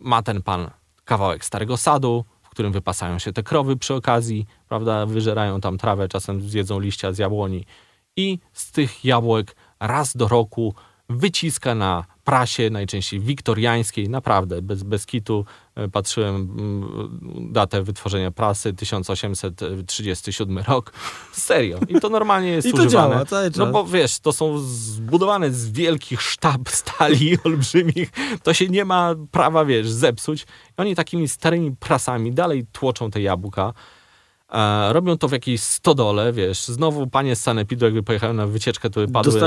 ma 0.00 0.22
ten 0.22 0.42
pan 0.42 0.70
kawałek 1.04 1.44
starego 1.44 1.76
sadu, 1.76 2.24
w 2.42 2.48
którym 2.50 2.72
wypasają 2.72 3.18
się 3.18 3.32
te 3.32 3.42
krowy 3.42 3.76
przy 3.76 3.94
okazji, 3.94 4.46
prawda, 4.68 5.06
wyżerają 5.06 5.60
tam 5.60 5.78
trawę, 5.78 6.08
czasem 6.08 6.42
zjedzą 6.42 6.80
liścia 6.80 7.12
z 7.12 7.18
jabłoni 7.18 7.64
i 8.16 8.38
z 8.52 8.72
tych 8.72 9.04
jabłek 9.04 9.56
raz 9.80 10.16
do 10.16 10.28
roku 10.28 10.74
wyciska 11.08 11.74
na 11.74 12.04
prasie, 12.24 12.70
najczęściej 12.70 13.20
wiktoriańskiej, 13.20 14.08
naprawdę, 14.08 14.62
bez, 14.62 14.82
bez 14.82 15.06
kitu. 15.06 15.44
E, 15.78 15.88
Patrzyłem 15.88 16.34
mm, 16.34 17.52
datę 17.52 17.82
wytworzenia 17.82 18.30
prasy, 18.30 18.72
1837 18.72 20.58
rok. 20.58 20.92
Serio. 21.32 21.78
I 21.88 22.00
to 22.00 22.08
normalnie 22.08 22.48
jest 22.48 22.68
I 22.68 22.72
to 22.72 22.76
używane. 22.76 23.10
działa 23.10 23.24
cały 23.24 23.50
czas. 23.50 23.58
No 23.58 23.66
bo 23.66 23.84
wiesz, 23.84 24.18
to 24.20 24.32
są 24.32 24.58
zbudowane 24.58 25.50
z 25.52 25.70
wielkich 25.70 26.22
sztab 26.22 26.68
stali 26.68 27.36
olbrzymich. 27.44 28.10
To 28.42 28.54
się 28.54 28.68
nie 28.68 28.84
ma 28.84 29.14
prawa, 29.30 29.64
wiesz, 29.64 29.88
zepsuć. 29.88 30.42
I 30.42 30.46
oni 30.76 30.94
takimi 30.94 31.28
starymi 31.28 31.76
prasami 31.76 32.32
dalej 32.32 32.66
tłoczą 32.72 33.10
te 33.10 33.20
jabłka. 33.20 33.72
E, 34.52 34.92
robią 34.92 35.18
to 35.18 35.28
w 35.28 35.32
jakiejś 35.32 35.60
stodole, 35.60 36.32
wiesz. 36.32 36.64
Znowu 36.64 37.06
panie 37.06 37.36
z 37.36 37.40
Sanepidu, 37.40 37.84
jakby 37.84 38.02
pojechały 38.02 38.34
na 38.34 38.46
wycieczkę, 38.46 38.90
to 38.90 39.00
padły 39.12 39.40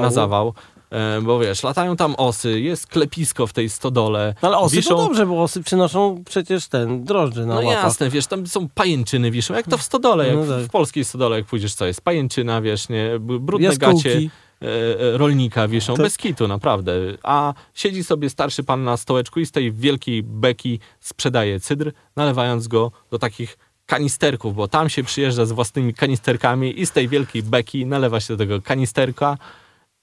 na 0.00 0.10
zawał. 0.10 0.54
E, 0.90 1.20
bo 1.22 1.38
wiesz, 1.38 1.62
latają 1.62 1.96
tam 1.96 2.14
osy, 2.18 2.60
jest 2.60 2.86
klepisko 2.86 3.46
w 3.46 3.52
tej 3.52 3.68
stodole. 3.70 4.34
No 4.42 4.48
ale 4.48 4.58
osy 4.58 4.76
wiszą... 4.76 4.88
to 4.88 4.96
dobrze, 4.96 5.26
bo 5.26 5.42
osy 5.42 5.62
przynoszą 5.62 6.22
przecież 6.26 6.68
ten 6.68 7.04
drożdże 7.04 7.46
na 7.46 7.54
No 7.54 7.60
łapach. 7.60 7.84
jasne, 7.84 8.10
wiesz, 8.10 8.26
tam 8.26 8.46
są 8.46 8.68
pajęczyny 8.68 9.30
wiszą, 9.30 9.54
jak 9.54 9.66
to 9.66 9.78
w 9.78 9.82
stodole, 9.82 10.26
jak 10.26 10.36
No 10.36 10.42
w- 10.42 10.48
tak. 10.48 10.58
w 10.62 10.68
polskiej 10.68 11.04
stodole, 11.04 11.36
jak 11.36 11.46
pójdziesz, 11.46 11.74
co 11.74 11.86
jest 11.86 12.00
pajęczyna, 12.00 12.60
wiesz, 12.60 12.88
nie, 12.88 13.10
brudne 13.20 13.66
Jaskółki. 13.68 14.02
gacie 14.08 14.18
e, 14.62 15.00
e, 15.14 15.18
rolnika 15.18 15.68
wiszą, 15.68 15.94
To- 15.94 16.02
bez 16.02 16.16
kitu, 16.16 16.48
naprawdę. 16.48 16.92
A 17.22 17.54
siedzi 17.74 18.04
sobie 18.04 18.30
starszy 18.30 18.64
pan 18.64 18.84
na 18.84 18.96
stołeczku 18.96 19.40
i 19.40 19.46
z 19.46 19.50
tej 19.52 19.72
wielkiej 19.72 20.22
beki 20.22 20.78
sprzedaje 21.00 21.60
cydr, 21.60 21.92
nalewając 22.16 22.68
go 22.68 22.92
do 23.10 23.18
takich 23.18 23.58
kanisterków, 23.86 24.54
bo 24.54 24.68
tam 24.68 24.88
się 24.88 25.04
przyjeżdża 25.04 25.46
z 25.46 25.52
własnymi 25.52 25.94
kanisterkami 25.94 26.80
i 26.80 26.86
z 26.86 26.90
tej 26.90 27.08
wielkiej 27.08 27.42
beki 27.42 27.86
nalewa 27.86 28.20
się 28.20 28.34
do 28.36 28.38
tego 28.44 28.62
kanisterka 28.62 29.38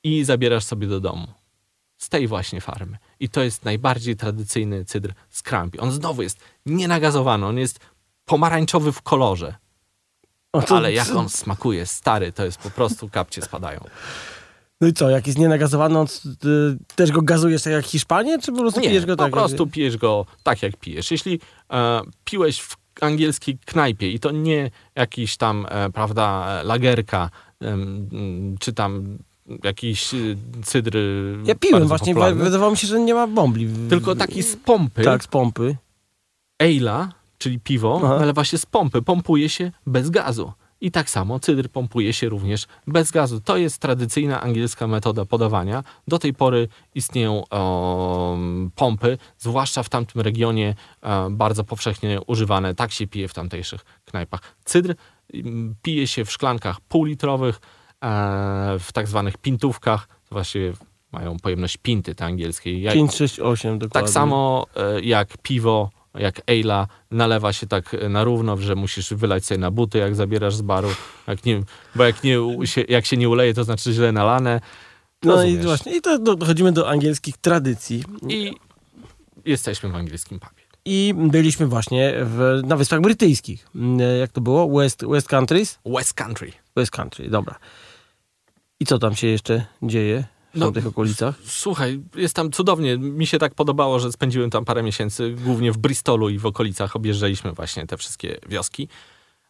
i 0.04 0.24
zabierasz 0.24 0.64
sobie 0.64 0.88
do 0.88 1.00
domu. 1.00 1.28
Z 1.98 2.10
tej 2.10 2.28
właśnie 2.28 2.62
farmy. 2.62 2.98
I 3.20 3.30
to 3.30 3.42
jest 3.44 3.66
najbardziej 3.66 4.16
tradycyjny 4.16 4.86
cydr 4.86 5.14
z 5.30 5.42
Krampi. 5.42 5.80
On 5.80 5.92
znowu 5.92 6.22
jest 6.22 6.40
nienagazowany, 6.66 7.46
on 7.46 7.58
jest 7.58 7.80
pomarańczowy 8.26 8.92
w 8.92 9.02
kolorze. 9.02 9.56
To- 10.68 10.78
Ale 10.78 10.94
jak 10.94 11.10
on 11.16 11.30
smakuje, 11.30 11.86
stary, 11.86 12.32
to 12.32 12.46
jest 12.46 12.58
po 12.58 12.70
prostu 12.72 13.10
kapcie 13.10 13.42
spadają. 13.42 13.80
No 14.82 14.88
i 14.88 14.94
co, 14.94 15.10
jak 15.10 15.28
jest 15.28 15.40
nienagazowany, 15.40 16.00
on, 16.00 16.08
y, 16.46 16.96
też 16.96 17.12
go 17.12 17.22
gazujesz 17.22 17.64
tak 17.64 17.74
jak 17.74 17.86
Hiszpanię, 17.86 18.40
czy 18.40 18.52
po 18.52 18.58
prostu 18.58 18.80
Nie, 18.80 18.88
pijesz 18.88 19.06
go 19.06 19.16
po 19.16 19.24
tak? 19.24 19.32
prostu 19.32 19.68
pijesz 19.68 19.98
go 19.98 20.26
tak, 20.44 20.62
jak 20.64 20.78
pijesz. 20.78 21.12
Jeśli 21.12 21.40
e, 21.74 22.02
piłeś 22.26 22.60
w 22.60 22.78
angielskiej 23.02 23.58
knajpie 23.66 24.12
i 24.12 24.20
to 24.20 24.32
nie 24.32 24.72
jakiś 24.96 25.38
tam, 25.38 25.66
e, 25.70 25.90
prawda, 25.90 26.46
e, 26.62 26.64
lagerka, 26.64 27.30
czy 28.60 28.74
tam 28.74 29.18
jakiś 29.64 30.14
y, 30.14 30.38
cydr 30.64 30.98
Ja 31.46 31.56
piłem 31.56 31.88
właśnie, 31.88 32.14
popularny, 32.14 32.44
wydawało 32.44 32.72
mi 32.72 32.78
się, 32.78 32.88
że 32.88 33.00
nie 33.00 33.14
ma 33.14 33.28
bombli. 33.28 33.68
w- 33.68 33.90
tylko 33.90 34.16
taki 34.16 34.44
z 34.44 34.56
pompy, 34.56 35.02
Tak, 35.04 35.24
z 35.24 35.28
pompy. 35.28 35.76
Ale'a, 36.64 37.08
czyli 37.38 37.60
piwo, 37.60 38.02
Aha. 38.04 38.20
nalewa 38.20 38.44
się 38.44 38.58
z 38.58 38.66
pompy, 38.66 39.02
pompuje 39.02 39.50
się 39.50 39.72
bez 39.88 40.10
gazu. 40.10 40.52
I 40.82 40.92
tak 40.92 41.10
samo 41.10 41.40
cydr 41.40 41.70
pompuje 41.70 42.14
się 42.14 42.30
również 42.30 42.68
bez 42.88 43.12
gazu. 43.12 43.42
To 43.42 43.58
jest 43.58 43.78
tradycyjna 43.78 44.42
angielska 44.42 44.88
metoda 44.88 45.26
podawania. 45.26 45.84
Do 46.08 46.20
tej 46.20 46.34
pory 46.34 46.68
istnieją 46.96 47.44
em, 47.50 48.72
pompy, 48.76 49.18
zwłaszcza 49.38 49.84
w 49.84 49.90
tamtym 49.90 50.22
regionie 50.22 50.76
e, 51.02 51.28
bardzo 51.32 51.64
powszechnie 51.64 52.22
używane. 52.28 52.76
Tak 52.76 52.92
się 52.92 53.08
pije 53.08 53.28
w 53.28 53.34
tamtejszych 53.34 53.82
knajpach. 54.06 54.42
Cydr 54.66 54.96
pije 55.82 56.08
się 56.08 56.26
w 56.26 56.32
szklankach 56.32 56.82
półlitrowych, 56.82 57.56
e, 58.04 58.80
w 58.80 58.92
tak 58.94 59.08
zwanych 59.08 59.38
pintówkach. 59.38 60.08
To 60.08 60.36
właściwie 60.36 60.74
mają 61.12 61.38
pojemność 61.40 61.78
pinty 61.78 62.16
te 62.16 62.26
angielskiej. 62.26 62.82
Ja- 62.82 62.94
5, 62.94 63.16
6, 63.16 63.40
8 63.40 63.80
dokładnie. 63.80 64.06
tak 64.08 64.14
samo 64.14 64.66
e, 64.76 65.02
jak 65.02 65.38
piwo, 65.38 65.90
jak 66.14 66.42
Ejla, 66.48 66.88
nalewa 67.12 67.54
się 67.54 67.68
tak 67.68 67.96
na 68.10 68.24
równo, 68.24 68.58
że 68.58 68.76
musisz 68.76 69.14
wylać 69.14 69.46
sobie 69.46 69.58
na 69.58 69.72
buty, 69.72 69.98
jak 69.98 70.16
zabierasz 70.16 70.56
z 70.56 70.62
baru. 70.62 70.90
Jak 71.28 71.46
nie, 71.46 71.64
bo 71.96 72.04
jak, 72.04 72.24
nie, 72.24 72.38
się, 72.66 72.82
jak 72.82 73.06
się 73.06 73.18
nie 73.18 73.30
uleje, 73.30 73.54
to 73.54 73.64
znaczy 73.64 73.94
źle 73.94 74.12
nalane. 74.12 74.62
No 75.24 75.44
i 75.44 75.58
właśnie, 75.58 75.98
i 75.98 76.02
to 76.02 76.20
do, 76.20 76.36
dochodzimy 76.36 76.72
do 76.72 76.90
angielskich 76.90 77.38
tradycji. 77.38 78.04
I 78.30 78.54
jesteśmy 79.46 79.90
w 79.90 79.96
angielskim 79.96 80.40
pubie. 80.40 80.62
I 80.86 81.14
byliśmy 81.18 81.68
właśnie 81.68 82.14
w, 82.22 82.62
na 82.64 82.78
Wyspach 82.78 83.02
Brytyjskich. 83.02 83.68
Jak 84.20 84.32
to 84.32 84.42
było? 84.42 84.80
West, 84.80 85.06
West 85.06 85.28
Countries? 85.28 85.80
West 85.86 86.14
Country. 86.14 86.52
West 86.76 86.92
Country, 86.92 87.30
dobra. 87.30 87.56
I 88.80 88.86
co 88.86 89.00
tam 89.00 89.16
się 89.16 89.28
jeszcze 89.28 89.66
dzieje 89.84 90.24
w 90.54 90.56
No, 90.56 90.66
tamtych 90.66 90.88
okolicach? 90.88 91.36
Słuchaj, 91.46 92.02
jest 92.16 92.36
tam 92.36 92.52
cudownie. 92.52 92.98
Mi 92.98 93.28
się 93.28 93.40
tak 93.40 93.56
podobało, 93.56 94.00
że 94.00 94.12
spędziłem 94.12 94.50
tam 94.50 94.66
parę 94.66 94.84
miesięcy, 94.84 95.36
głównie 95.44 95.72
w 95.72 95.78
Bristolu 95.78 96.30
i 96.30 96.40
w 96.40 96.46
okolicach. 96.46 96.96
Objeżdżaliśmy 96.96 97.52
właśnie 97.52 97.88
te 97.88 97.98
wszystkie 97.98 98.40
wioski. 98.50 98.88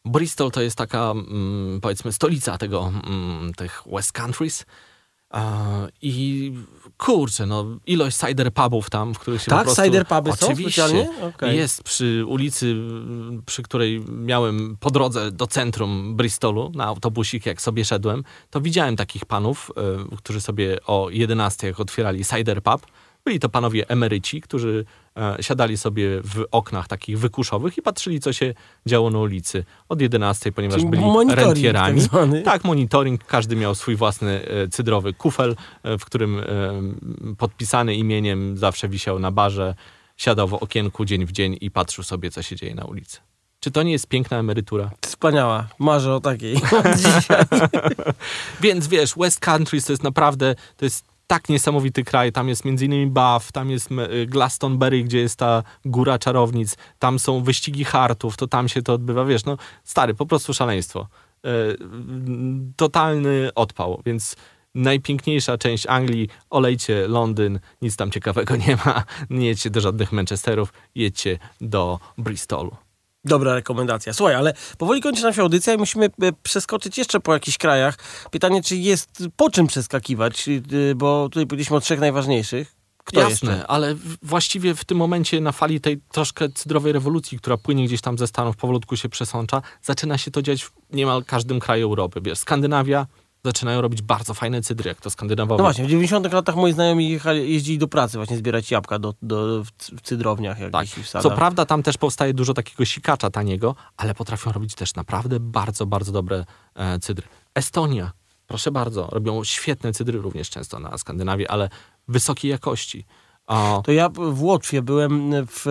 Bristol 0.05 0.51
to 0.51 0.61
jest 0.61 0.77
taka, 0.77 1.11
mm, 1.11 1.79
powiedzmy, 1.81 2.11
stolica 2.11 2.57
tego, 2.57 2.91
mm, 3.07 3.53
tych 3.53 3.83
West 3.93 4.11
Countries. 4.11 4.65
I 6.01 6.53
kurczę, 6.97 7.45
no, 7.45 7.65
ilość 7.85 8.17
cider 8.17 8.53
pubów 8.53 8.89
tam, 8.89 9.13
w 9.13 9.19
których 9.19 9.41
się 9.41 9.49
po 9.49 9.55
Tak, 9.55 9.63
prostu... 9.63 9.83
cider 9.83 10.07
puby 10.07 10.31
są 10.31 10.47
Oczywiście. 10.47 10.81
specjalnie? 10.81 11.09
Okej. 11.21 11.57
Jest 11.57 11.83
przy 11.83 12.25
ulicy, 12.27 12.75
przy 13.45 13.63
której 13.63 14.03
miałem 14.07 14.77
po 14.79 14.91
drodze 14.91 15.31
do 15.31 15.47
centrum 15.47 16.15
Bristolu 16.15 16.71
na 16.75 16.85
autobusik, 16.85 17.45
jak 17.45 17.61
sobie 17.61 17.85
szedłem, 17.85 18.23
to 18.49 18.61
widziałem 18.61 18.95
takich 18.95 19.25
panów, 19.25 19.71
e, 20.11 20.17
którzy 20.17 20.41
sobie 20.41 20.77
o 20.85 21.09
11 21.09 21.67
jak 21.67 21.79
otwierali 21.79 22.25
cider 22.25 22.63
pub. 22.63 22.81
Byli 23.25 23.39
to 23.39 23.49
panowie 23.49 23.89
emeryci, 23.89 24.41
którzy 24.41 24.85
e, 25.17 25.37
siadali 25.43 25.77
sobie 25.77 26.21
w 26.21 26.45
oknach 26.51 26.87
takich 26.87 27.19
wykuszowych 27.19 27.77
i 27.77 27.81
patrzyli, 27.81 28.19
co 28.19 28.33
się 28.33 28.53
działo 28.85 29.09
na 29.09 29.19
ulicy 29.19 29.63
od 29.89 30.01
11, 30.01 30.51
ponieważ 30.51 30.77
Czyli 30.77 30.89
byli 30.89 31.01
monitoring 31.01 31.47
rentierami. 31.47 32.01
tak. 32.09 32.43
Tak, 32.45 32.63
monitoring. 32.63 33.23
Każdy 33.23 33.55
miał 33.55 33.75
swój 33.75 33.95
własny 33.95 34.47
e, 34.47 34.67
cydrowy 34.67 35.13
kufel, 35.13 35.55
e, 35.83 35.97
w 35.97 36.05
którym 36.05 36.41
podpisany 37.37 37.95
imieniem 37.95 38.57
zawsze 38.57 38.89
wisiał 38.89 39.19
na 39.19 39.31
barze, 39.31 39.75
siadał 40.17 40.47
w 40.47 40.53
okienku 40.53 41.05
dzień 41.05 41.25
w 41.25 41.31
dzień 41.31 41.57
i 41.61 41.71
patrzył 41.71 42.03
sobie, 42.03 42.31
co 42.31 42.41
się 42.41 42.55
dzieje 42.55 42.75
na 42.75 42.85
ulicy. 42.85 43.19
Czy 43.59 43.71
to 43.71 43.83
nie 43.83 43.91
jest 43.91 44.07
piękna 44.07 44.37
emerytura? 44.37 44.91
Wspaniała. 45.01 45.67
Marzę 45.79 46.15
o 46.15 46.19
takiej. 46.19 46.55
Więc 48.61 48.87
wiesz, 48.87 49.13
West 49.17 49.39
Country 49.39 49.81
to 49.81 49.93
jest 49.93 50.03
naprawdę, 50.03 50.55
to 50.77 50.85
jest 50.85 51.10
tak 51.31 51.49
niesamowity 51.49 52.03
kraj. 52.03 52.31
Tam 52.31 52.49
jest 52.49 52.65
m.in. 52.65 53.11
Bath, 53.11 53.51
tam 53.51 53.69
jest 53.69 53.89
Glastonbury, 54.27 55.03
gdzie 55.03 55.19
jest 55.19 55.39
ta 55.39 55.63
góra 55.85 56.19
czarownic, 56.19 56.77
tam 56.99 57.19
są 57.19 57.43
wyścigi 57.43 57.83
hartów, 57.83 58.37
to 58.37 58.47
tam 58.47 58.69
się 58.69 58.81
to 58.81 58.93
odbywa, 58.93 59.25
wiesz, 59.25 59.45
no 59.45 59.57
stary, 59.83 60.13
po 60.13 60.25
prostu 60.25 60.53
szaleństwo. 60.53 61.07
E, 61.45 61.49
totalny 62.75 63.49
odpał, 63.55 64.01
więc 64.05 64.35
najpiękniejsza 64.75 65.57
część 65.57 65.85
Anglii, 65.85 66.29
olejcie 66.49 67.07
Londyn, 67.07 67.59
nic 67.81 67.95
tam 67.95 68.11
ciekawego 68.11 68.55
nie 68.67 68.77
ma, 68.85 69.03
nie 69.29 69.47
jedźcie 69.47 69.69
do 69.69 69.81
żadnych 69.81 70.11
Manchesterów, 70.11 70.73
jedźcie 70.95 71.39
do 71.61 71.99
Bristolu. 72.17 72.75
Dobra 73.25 73.53
rekomendacja. 73.55 74.13
Słuchaj, 74.13 74.35
ale 74.35 74.53
powoli 74.77 75.01
kończy 75.01 75.23
nam 75.23 75.33
się 75.33 75.41
audycja 75.41 75.73
i 75.73 75.77
musimy 75.77 76.05
e, 76.05 76.09
przeskoczyć 76.43 76.97
jeszcze 76.97 77.19
po 77.19 77.33
jakichś 77.33 77.57
krajach. 77.57 77.97
Pytanie, 78.31 78.63
czy 78.63 78.75
jest 78.75 79.23
po 79.35 79.49
czym 79.49 79.67
przeskakiwać, 79.67 80.49
e, 80.49 80.95
bo 80.95 81.29
tutaj 81.29 81.47
powiedzieliśmy 81.47 81.77
o 81.77 81.79
trzech 81.79 81.99
najważniejszych. 81.99 82.81
Kto 83.03 83.19
Jasne, 83.19 83.51
jeszcze? 83.51 83.67
ale 83.67 83.95
właściwie 84.21 84.75
w 84.75 84.85
tym 84.85 84.97
momencie 84.97 85.41
na 85.41 85.51
fali 85.51 85.81
tej 85.81 86.01
troszkę 86.11 86.49
cydrowej 86.49 86.93
rewolucji, 86.93 87.37
która 87.37 87.57
płynie 87.57 87.85
gdzieś 87.85 88.01
tam 88.01 88.17
ze 88.17 88.27
Stanów, 88.27 88.57
powolutku 88.57 88.97
się 88.97 89.09
przesącza, 89.09 89.61
zaczyna 89.83 90.17
się 90.17 90.31
to 90.31 90.41
dziać 90.41 90.63
w 90.63 90.71
niemal 90.91 91.25
każdym 91.25 91.59
kraju 91.59 91.85
Europy. 91.85 92.21
Wiesz, 92.23 92.39
Skandynawia, 92.39 93.07
zaczynają 93.45 93.81
robić 93.81 94.01
bardzo 94.01 94.33
fajne 94.33 94.61
cydry, 94.61 94.87
jak 94.87 95.01
to 95.01 95.09
skandynawowie. 95.09 95.57
No 95.57 95.63
właśnie, 95.63 95.83
w 95.83 95.87
90 95.87 96.33
latach 96.33 96.55
moi 96.55 96.73
znajomi 96.73 97.09
jechali, 97.09 97.53
jeździli 97.53 97.77
do 97.77 97.87
pracy 97.87 98.17
właśnie 98.17 98.37
zbierać 98.37 98.71
jabłka 98.71 98.99
do, 98.99 99.13
do, 99.21 99.63
w 99.97 100.01
cydrowniach 100.01 100.59
jakichś 100.59 100.95
tak. 100.95 101.03
w 101.03 101.09
sadach. 101.09 101.31
Co 101.31 101.37
prawda 101.37 101.65
tam 101.65 101.83
też 101.83 101.97
powstaje 101.97 102.33
dużo 102.33 102.53
takiego 102.53 102.85
sikacza 102.85 103.29
taniego, 103.29 103.75
ale 103.97 104.15
potrafią 104.15 104.51
robić 104.51 104.75
też 104.75 104.95
naprawdę 104.95 105.39
bardzo, 105.39 105.85
bardzo 105.85 106.11
dobre 106.11 106.45
e, 106.75 106.99
cydry. 106.99 107.27
Estonia, 107.55 108.11
proszę 108.47 108.71
bardzo, 108.71 109.07
robią 109.11 109.43
świetne 109.43 109.93
cydry 109.93 110.21
również 110.21 110.49
często 110.49 110.79
na 110.79 110.97
Skandynawie, 110.97 111.51
ale 111.51 111.69
wysokiej 112.07 112.51
jakości. 112.51 113.05
O. 113.47 113.81
To 113.85 113.91
ja 113.91 114.09
w 114.09 114.43
Łotwie 114.43 114.81
byłem 114.81 115.31
w 115.47 115.65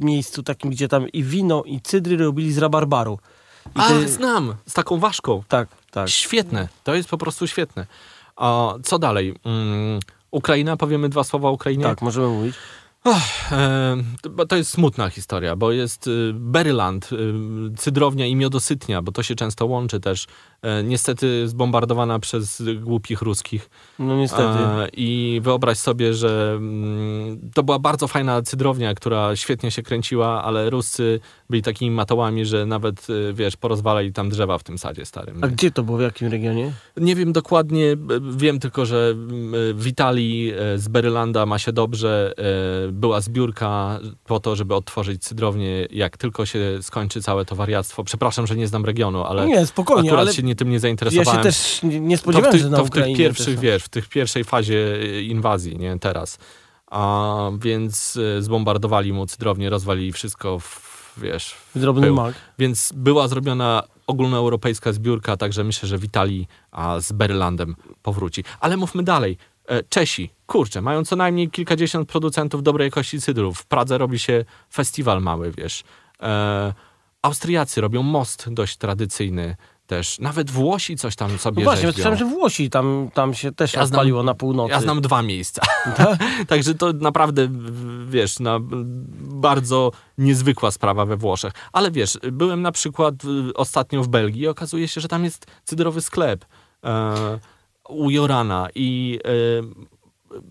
miejscu 0.00 0.42
takim, 0.42 0.70
gdzie 0.70 0.88
tam 0.88 1.08
i 1.08 1.22
wino, 1.22 1.62
i 1.62 1.80
cydry 1.80 2.16
robili 2.16 2.52
z 2.52 2.58
rabarbaru. 2.58 3.18
I 3.66 3.80
A, 3.80 3.88
ty... 3.88 4.08
znam, 4.08 4.54
z 4.66 4.72
taką 4.74 4.98
ważką. 4.98 5.42
Tak, 5.48 5.68
tak. 5.90 6.08
Świetne, 6.08 6.68
to 6.84 6.94
jest 6.94 7.08
po 7.08 7.18
prostu 7.18 7.46
świetne. 7.46 7.86
A 8.36 8.74
co 8.82 8.98
dalej? 8.98 9.34
Um, 9.44 10.00
Ukraina, 10.30 10.76
powiemy 10.76 11.08
dwa 11.08 11.24
słowa 11.24 11.48
o 11.48 11.52
Ukrainie? 11.52 11.84
Tak, 11.84 12.02
możemy 12.02 12.28
mówić. 12.28 12.56
Oh, 13.04 13.22
e, 13.52 13.96
to 14.48 14.56
jest 14.56 14.70
smutna 14.70 15.10
historia, 15.10 15.56
bo 15.56 15.72
jest 15.72 16.06
y, 16.06 16.32
Berryland, 16.34 17.10
y, 17.12 17.16
cydrownia 17.76 18.26
i 18.26 18.36
miodosytnia, 18.36 19.02
bo 19.02 19.12
to 19.12 19.22
się 19.22 19.34
często 19.34 19.66
łączy 19.66 20.00
też. 20.00 20.26
E, 20.62 20.82
niestety 20.82 21.48
zbombardowana 21.48 22.18
przez 22.18 22.62
głupich 22.80 23.22
ruskich. 23.22 23.70
No 23.98 24.16
niestety. 24.16 24.58
E, 24.58 24.88
I 24.92 25.40
wyobraź 25.42 25.78
sobie, 25.78 26.14
że 26.14 26.52
mm, 26.56 27.50
to 27.54 27.62
była 27.62 27.78
bardzo 27.78 28.08
fajna 28.08 28.42
cydrownia, 28.42 28.94
która 28.94 29.36
świetnie 29.36 29.70
się 29.70 29.82
kręciła, 29.82 30.44
ale 30.44 30.70
Ruscy 30.70 31.20
byli 31.50 31.62
takimi 31.62 31.90
matołami, 31.90 32.46
że 32.46 32.66
nawet, 32.66 33.10
y, 33.10 33.32
wiesz, 33.34 33.56
porozwalali 33.56 34.12
tam 34.12 34.28
drzewa 34.28 34.58
w 34.58 34.62
tym 34.62 34.78
sadzie 34.78 35.04
starym. 35.04 35.44
A 35.44 35.48
gdzie 35.48 35.70
to 35.70 35.82
było, 35.82 35.98
w 35.98 36.00
jakim 36.00 36.28
regionie? 36.28 36.72
Nie 36.96 37.16
wiem 37.16 37.32
dokładnie, 37.32 37.96
wiem 38.36 38.60
tylko, 38.60 38.86
że 38.86 39.14
Witali 39.74 40.52
z 40.76 40.88
Berylanda 40.88 41.46
ma 41.46 41.58
się 41.58 41.72
dobrze, 41.72 42.34
była 42.92 43.20
zbiórka 43.20 44.00
po 44.24 44.40
to, 44.40 44.56
żeby 44.56 44.74
otworzyć 44.74 45.22
cydrownię, 45.22 45.86
jak 45.90 46.16
tylko 46.16 46.46
się 46.46 46.78
skończy 46.82 47.22
całe 47.22 47.44
to 47.44 47.56
wariactwo. 47.56 48.04
Przepraszam, 48.04 48.46
że 48.46 48.56
nie 48.56 48.68
znam 48.68 48.84
regionu, 48.84 49.24
ale 49.24 49.46
nie, 49.46 49.66
spokojnie, 49.66 50.10
akurat 50.10 50.26
ale 50.26 50.34
się 50.34 50.42
nie 50.42 50.56
tym 50.56 50.70
nie 50.70 50.80
zainteresowałem. 50.80 51.44
Ja 51.44 51.52
się 51.52 51.58
też 51.58 51.80
nie 51.82 52.18
spodziewałem, 52.18 52.52
to 52.52 52.58
w, 52.58 52.60
ty, 52.60 52.64
że 52.64 52.70
na 52.70 52.76
to 52.76 52.84
w 52.84 52.90
tych 52.90 53.16
pierwszych, 53.16 53.58
wiesz, 53.58 53.84
w 53.84 53.88
tych 53.88 54.08
pierwszej 54.08 54.44
fazie 54.44 54.98
inwazji, 55.22 55.76
nie, 55.76 55.98
teraz. 55.98 56.38
A, 56.86 57.50
więc 57.58 58.18
e, 58.38 58.42
zbombardowali 58.42 59.12
mu 59.12 59.26
cydrownię, 59.26 59.70
rozwalili 59.70 60.12
wszystko 60.12 60.58
w, 60.58 61.14
wiesz... 61.16 61.54
Drobny 61.74 62.12
mak. 62.12 62.34
Więc 62.58 62.92
była 62.96 63.28
zrobiona 63.28 63.82
ogólnoeuropejska 64.06 64.92
zbiórka, 64.92 65.36
także 65.36 65.64
myślę, 65.64 65.88
że 65.88 65.98
Witali 65.98 66.46
a 66.70 67.00
z 67.00 67.12
Berlandem 67.12 67.76
powróci. 68.02 68.44
Ale 68.60 68.76
mówmy 68.76 69.02
dalej. 69.02 69.36
E, 69.72 69.82
Czesi, 69.88 70.30
kurczę, 70.46 70.80
mają 70.80 71.04
co 71.04 71.16
najmniej 71.16 71.50
kilkadziesiąt 71.50 72.08
producentów 72.08 72.62
dobrej 72.62 72.86
jakości 72.86 73.20
cydrów. 73.20 73.58
W 73.58 73.66
Pradze 73.66 73.98
robi 73.98 74.18
się 74.18 74.44
festiwal 74.72 75.22
mały, 75.22 75.52
wiesz. 75.52 75.82
E, 76.22 76.74
Austriacy 77.22 77.80
robią 77.80 78.02
most 78.02 78.46
dość 78.50 78.76
tradycyjny 78.76 79.56
też. 79.86 80.18
Nawet 80.18 80.50
Włosi 80.50 80.96
coś 80.96 81.16
tam 81.16 81.38
sobie 81.38 81.64
no 81.64 81.70
Właśnie, 81.70 81.92
słyszałem, 81.92 82.18
że 82.18 82.24
Włosi 82.24 82.70
tam, 82.70 83.10
tam 83.14 83.34
się 83.34 83.52
też 83.52 83.74
ja 83.74 83.86
znam, 83.86 84.24
na 84.24 84.34
północy. 84.34 84.72
Ja 84.72 84.80
znam 84.80 85.00
dwa 85.00 85.22
miejsca. 85.22 85.62
Tak? 85.96 86.18
Także 86.48 86.74
to 86.74 86.92
naprawdę, 86.92 87.48
wiesz, 88.06 88.40
na, 88.40 88.58
bardzo 89.20 89.92
niezwykła 90.18 90.70
sprawa 90.70 91.06
we 91.06 91.16
Włoszech. 91.16 91.52
Ale 91.72 91.90
wiesz, 91.90 92.18
byłem 92.32 92.62
na 92.62 92.72
przykład 92.72 93.14
ostatnio 93.54 94.02
w 94.02 94.08
Belgii 94.08 94.42
i 94.42 94.48
okazuje 94.48 94.88
się, 94.88 95.00
że 95.00 95.08
tam 95.08 95.24
jest 95.24 95.46
cydrowy 95.64 96.00
sklep. 96.00 96.44
E, 96.84 97.38
u 97.88 98.10
Jorana 98.10 98.68
i 98.74 99.18
y, 99.26 99.92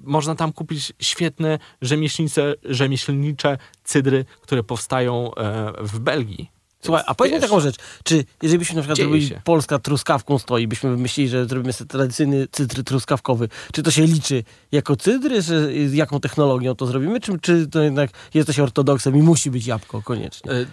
można 0.04 0.36
tam 0.36 0.54
kupić 0.54 0.94
świetne 1.00 1.60
rzemieślnicze, 1.82 2.56
rzemieślnicze 2.63 3.58
cydry, 3.84 4.26
które 4.41 4.63
powstają 4.63 5.36
e, 5.36 5.74
w 5.80 6.00
Belgii. 6.00 6.52
Słuchaj, 6.82 7.04
a 7.08 7.15
powiedz 7.15 7.34
mi 7.34 7.41
taką 7.41 7.60
rzecz, 7.60 7.76
czy 8.04 8.26
jeżeli 8.41 8.60
byśmy 8.60 8.76
na 8.76 8.82
przykład 8.82 8.98
zrobili 8.98 9.28
się. 9.28 9.41
Polska 9.44 9.80
truskawką 9.80 10.39
stoi, 10.39 10.67
byśmy 10.67 10.89
wymyślili, 10.89 11.30
że 11.30 11.46
zrobimy 11.46 11.74
sobie 11.74 11.88
tradycyjny 11.88 12.48
cydr 12.52 12.84
truskawkowy, 12.84 13.50
czy 13.74 13.84
to 13.84 13.91
się 13.91 14.04
liczy 14.04 14.44
jako 14.72 14.96
cydry, 14.96 15.44
czy 15.44 15.89
z 15.89 15.94
jaką 15.94 16.20
technologią 16.20 16.76
to 16.76 16.86
zrobimy, 16.86 17.20
czy, 17.20 17.39
czy 17.39 17.67
to 17.67 17.82
jednak 17.82 18.10
jesteś 18.34 18.60
ortodoksem 18.60 19.15
i 19.15 19.22
musi 19.22 19.52
być 19.52 19.65
jabłko 19.65 20.02
koniecznie? 20.02 20.52
E, 20.52 20.65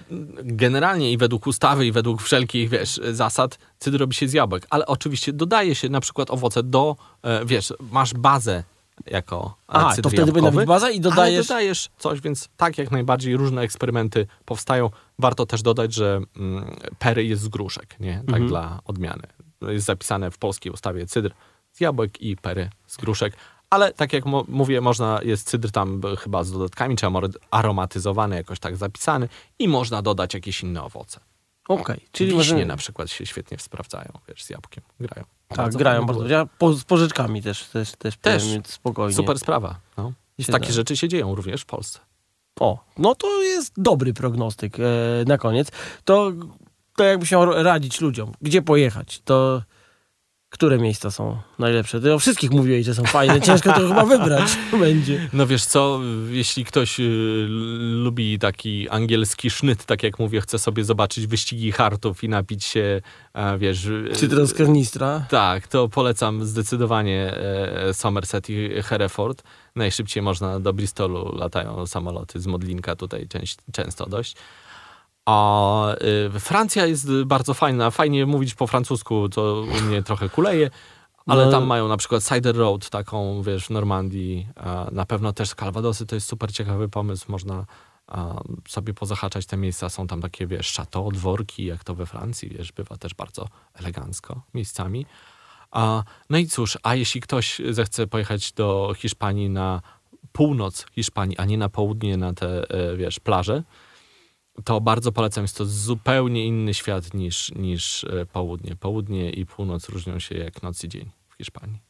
generalnie 0.42 1.12
i 1.12 1.16
według 1.16 1.46
ustawy 1.46 1.86
i 1.86 1.92
według 1.92 2.22
wszelkich, 2.22 2.68
wiesz, 2.68 3.00
zasad 3.12 3.58
cydr 3.78 3.98
robi 3.98 4.14
się 4.14 4.28
z 4.28 4.32
jabłek, 4.32 4.66
ale 4.70 4.86
oczywiście 4.86 5.32
dodaje 5.32 5.74
się 5.74 5.88
na 5.88 6.00
przykład 6.00 6.30
owoce 6.30 6.62
do, 6.62 6.96
e, 7.22 7.46
wiesz, 7.46 7.72
masz 7.92 8.14
bazę 8.14 8.64
jako 9.06 9.56
A, 9.66 9.96
to 10.02 10.10
wtedy 10.10 10.32
powinna 10.32 10.50
być 10.50 10.66
baza 10.66 10.90
i 10.90 11.00
dodajesz... 11.00 11.48
Dodajesz 11.48 11.90
coś, 11.98 12.20
więc 12.20 12.48
tak 12.56 12.78
jak 12.78 12.90
najbardziej 12.90 13.36
różne 13.36 13.62
eksperymenty 13.62 14.26
powstają. 14.44 14.90
Warto 15.18 15.46
też 15.46 15.62
dodać, 15.62 15.94
że 15.94 16.20
mm, 16.36 16.76
pery 16.98 17.24
jest 17.24 17.42
z 17.42 17.48
gruszek, 17.48 18.00
nie? 18.00 18.14
Tak 18.14 18.28
mhm. 18.28 18.48
dla 18.48 18.80
odmiany. 18.84 19.22
Jest 19.62 19.86
zapisane 19.86 20.30
w 20.30 20.38
polskiej 20.38 20.72
ustawie 20.72 21.06
cydr 21.06 21.32
z 21.72 21.80
jabłek 21.80 22.22
i 22.22 22.36
pery 22.36 22.70
z 22.86 22.96
gruszek. 22.96 23.32
Ale 23.70 23.92
tak 23.92 24.12
jak 24.12 24.24
mówię, 24.48 24.80
można, 24.80 25.20
jest 25.22 25.48
cydr 25.48 25.70
tam 25.70 26.02
chyba 26.18 26.44
z 26.44 26.52
dodatkami, 26.52 26.96
czy 26.96 27.06
aromatyzowany, 27.50 28.36
jakoś 28.36 28.58
tak 28.58 28.76
zapisany 28.76 29.28
i 29.58 29.68
można 29.68 30.02
dodać 30.02 30.34
jakieś 30.34 30.62
inne 30.62 30.82
owoce. 30.82 31.20
Okej, 31.68 31.82
okay, 31.82 32.00
czyli 32.12 32.30
Wiśnie 32.30 32.38
możemy... 32.38 32.66
na 32.66 32.76
przykład 32.76 33.10
się 33.10 33.26
świetnie 33.26 33.58
sprawdzają, 33.58 34.12
wiesz, 34.28 34.44
z 34.44 34.50
jabłkiem, 34.50 34.84
grają. 35.00 35.26
Tak, 35.48 35.72
grają 35.72 36.06
bardzo. 36.06 36.26
Ja 36.26 36.46
po, 36.58 36.72
z 36.72 36.84
pożyczkami 36.84 37.42
też, 37.42 37.64
też, 37.64 37.92
też, 37.92 38.16
też 38.16 38.42
spokojnie. 38.64 39.14
Super 39.14 39.38
sprawa. 39.38 39.80
No. 39.96 40.12
I 40.38 40.44
takie 40.44 40.66
da. 40.66 40.72
rzeczy 40.72 40.96
się 40.96 41.08
dzieją 41.08 41.34
również 41.34 41.62
w 41.62 41.66
Polsce. 41.66 41.98
O, 42.60 42.84
no 42.98 43.14
to 43.14 43.42
jest 43.42 43.72
dobry 43.76 44.14
prognostyk 44.14 44.76
e, 44.80 44.82
na 45.26 45.38
koniec. 45.38 45.70
To, 46.04 46.32
to 46.96 47.04
jakby 47.04 47.26
się 47.26 47.46
radzić 47.46 48.00
ludziom, 48.00 48.32
gdzie 48.42 48.62
pojechać, 48.62 49.20
to 49.24 49.62
które 50.50 50.78
miejsca 50.78 51.10
są 51.10 51.36
najlepsze? 51.58 52.00
Ty 52.00 52.14
o 52.14 52.18
wszystkich 52.18 52.50
mówiłeś, 52.50 52.86
że 52.86 52.94
są 52.94 53.04
fajne. 53.04 53.40
Ciężko 53.40 53.72
to 53.72 53.88
chyba 53.88 54.04
wybrać 54.04 54.58
będzie. 54.80 55.28
No 55.32 55.46
wiesz 55.46 55.64
co, 55.64 56.00
jeśli 56.30 56.64
ktoś 56.64 57.00
y, 57.00 57.46
lubi 58.04 58.38
taki 58.38 58.88
angielski 58.88 59.50
sznyt, 59.50 59.84
tak 59.84 60.02
jak 60.02 60.18
mówię, 60.18 60.40
chce 60.40 60.58
sobie 60.58 60.84
zobaczyć 60.84 61.26
wyścigi 61.26 61.72
hartów 61.72 62.24
i 62.24 62.28
napić 62.28 62.64
się, 62.64 63.00
wiesz... 63.58 63.84
Y, 63.84 64.10
Czy 64.16 64.46
z 64.46 64.54
karnistra? 64.54 65.26
Tak, 65.30 65.66
to 65.68 65.88
polecam 65.88 66.46
zdecydowanie 66.46 67.34
e, 67.36 67.94
Somerset 67.94 68.50
i 68.50 68.82
Hereford. 68.82 69.42
Najszybciej 69.76 70.22
można 70.22 70.60
do 70.60 70.72
Bristolu 70.72 71.36
latają 71.36 71.86
samoloty 71.86 72.40
z 72.40 72.46
Modlinka 72.46 72.96
tutaj 72.96 73.28
często 73.72 74.06
dość. 74.06 74.36
A 75.28 75.94
y, 76.36 76.40
Francja 76.40 76.86
jest 76.86 77.22
bardzo 77.24 77.54
fajna. 77.54 77.90
Fajnie 77.90 78.26
mówić 78.26 78.54
po 78.54 78.66
francusku, 78.66 79.28
to 79.28 79.64
u 79.78 79.80
mnie 79.80 80.02
trochę 80.02 80.28
kuleje. 80.28 80.70
Ale 81.26 81.44
no. 81.44 81.50
tam 81.50 81.66
mają 81.66 81.88
na 81.88 81.96
przykład 81.96 82.24
Cider 82.24 82.56
Road, 82.56 82.90
taką, 82.90 83.42
wiesz, 83.42 83.66
w 83.66 83.70
Normandii. 83.70 84.46
Na 84.92 85.06
pewno 85.06 85.32
też 85.32 85.54
Calvadosy 85.54 86.06
to 86.06 86.14
jest 86.14 86.28
super 86.28 86.52
ciekawy 86.52 86.88
pomysł. 86.88 87.32
Można 87.32 87.66
sobie 88.68 88.94
pozahaczać 88.94 89.46
te 89.46 89.56
miejsca. 89.56 89.88
Są 89.88 90.06
tam 90.06 90.20
takie, 90.20 90.46
wiesz, 90.46 90.72
chateau, 90.76 91.12
dworki, 91.12 91.64
jak 91.64 91.84
to 91.84 91.94
we 91.94 92.06
Francji, 92.06 92.48
wiesz, 92.48 92.72
bywa 92.72 92.96
też 92.96 93.14
bardzo 93.14 93.48
elegancko 93.74 94.40
miejscami. 94.54 95.06
No 96.30 96.38
i 96.38 96.46
cóż, 96.46 96.78
a 96.82 96.94
jeśli 96.94 97.20
ktoś 97.20 97.60
zechce 97.70 98.06
pojechać 98.06 98.52
do 98.52 98.94
Hiszpanii 98.96 99.50
na 99.50 99.82
północ 100.32 100.86
Hiszpanii, 100.92 101.38
a 101.38 101.44
nie 101.44 101.58
na 101.58 101.68
południe, 101.68 102.16
na 102.16 102.32
te, 102.32 102.70
e, 102.70 102.96
wiesz, 102.96 103.20
plaże, 103.20 103.62
to 104.64 104.80
bardzo 104.80 105.12
polecam. 105.12 105.44
Jest 105.44 105.56
to 105.56 105.66
zupełnie 105.66 106.46
inny 106.46 106.74
świat 106.74 107.14
niż, 107.14 107.52
niż 107.54 108.04
e, 108.04 108.26
południe. 108.26 108.76
Południe 108.76 109.30
i 109.30 109.46
północ 109.46 109.88
różnią 109.88 110.18
się 110.18 110.34
jak 110.34 110.62
noc 110.62 110.84
i 110.84 110.88
dzień 110.88 111.10
w 111.28 111.34
Hiszpanii. 111.34 111.88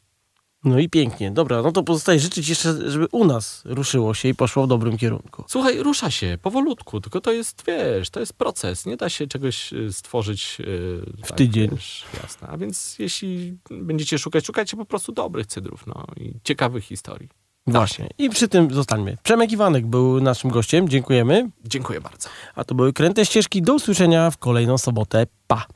No 0.64 0.78
i 0.78 0.88
pięknie. 0.88 1.30
Dobra, 1.30 1.62
no 1.62 1.72
to 1.72 1.82
pozostaje 1.82 2.18
życzyć 2.18 2.48
jeszcze, 2.48 2.90
żeby 2.90 3.06
u 3.12 3.24
nas 3.24 3.62
ruszyło 3.64 4.14
się 4.14 4.28
i 4.28 4.34
poszło 4.34 4.64
w 4.64 4.68
dobrym 4.68 4.98
kierunku. 4.98 5.44
Słuchaj, 5.48 5.82
rusza 5.82 6.10
się 6.10 6.38
powolutku, 6.42 7.00
tylko 7.00 7.20
to 7.20 7.32
jest, 7.32 7.64
wiesz, 7.66 8.10
to 8.10 8.20
jest 8.20 8.32
proces. 8.32 8.86
Nie 8.86 8.96
da 8.96 9.08
się 9.08 9.26
czegoś 9.26 9.72
y, 9.72 9.92
stworzyć 9.92 10.56
y, 10.60 11.24
W 11.24 11.32
tydzień. 11.32 11.70
Wiesz, 11.70 12.04
jasne. 12.22 12.48
A 12.48 12.56
więc 12.56 12.98
jeśli 12.98 13.58
będziecie 13.70 14.18
szukać, 14.18 14.46
szukajcie 14.46 14.76
po 14.76 14.84
prostu 14.84 15.12
dobrych 15.12 15.46
cydrów 15.46 15.86
no, 15.86 16.06
i 16.16 16.34
ciekawych 16.44 16.84
historii. 16.84 17.28
Właśnie. 17.72 18.08
I 18.18 18.30
przy 18.30 18.48
tym 18.48 18.74
zostańmy. 18.74 19.16
Przemek 19.22 19.52
Iwanek 19.52 19.86
był 19.86 20.20
naszym 20.20 20.50
gościem. 20.50 20.88
Dziękujemy. 20.88 21.48
Dziękuję 21.64 22.00
bardzo. 22.00 22.28
A 22.56 22.64
to 22.64 22.74
były 22.74 22.92
Kręte 22.92 23.26
Ścieżki. 23.26 23.62
Do 23.62 23.74
usłyszenia 23.74 24.30
w 24.30 24.38
kolejną 24.38 24.78
sobotę. 24.78 25.26
Pa! 25.46 25.66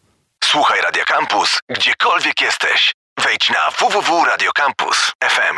Słuchaj 0.44 0.80
Radio 0.80 1.04
Campus, 1.06 1.58
gdziekolwiek 1.68 2.40
jesteś. 2.40 2.92
Wejdź 3.24 3.50
na 3.50 3.70
www.radiocampus.fm. 3.70 5.56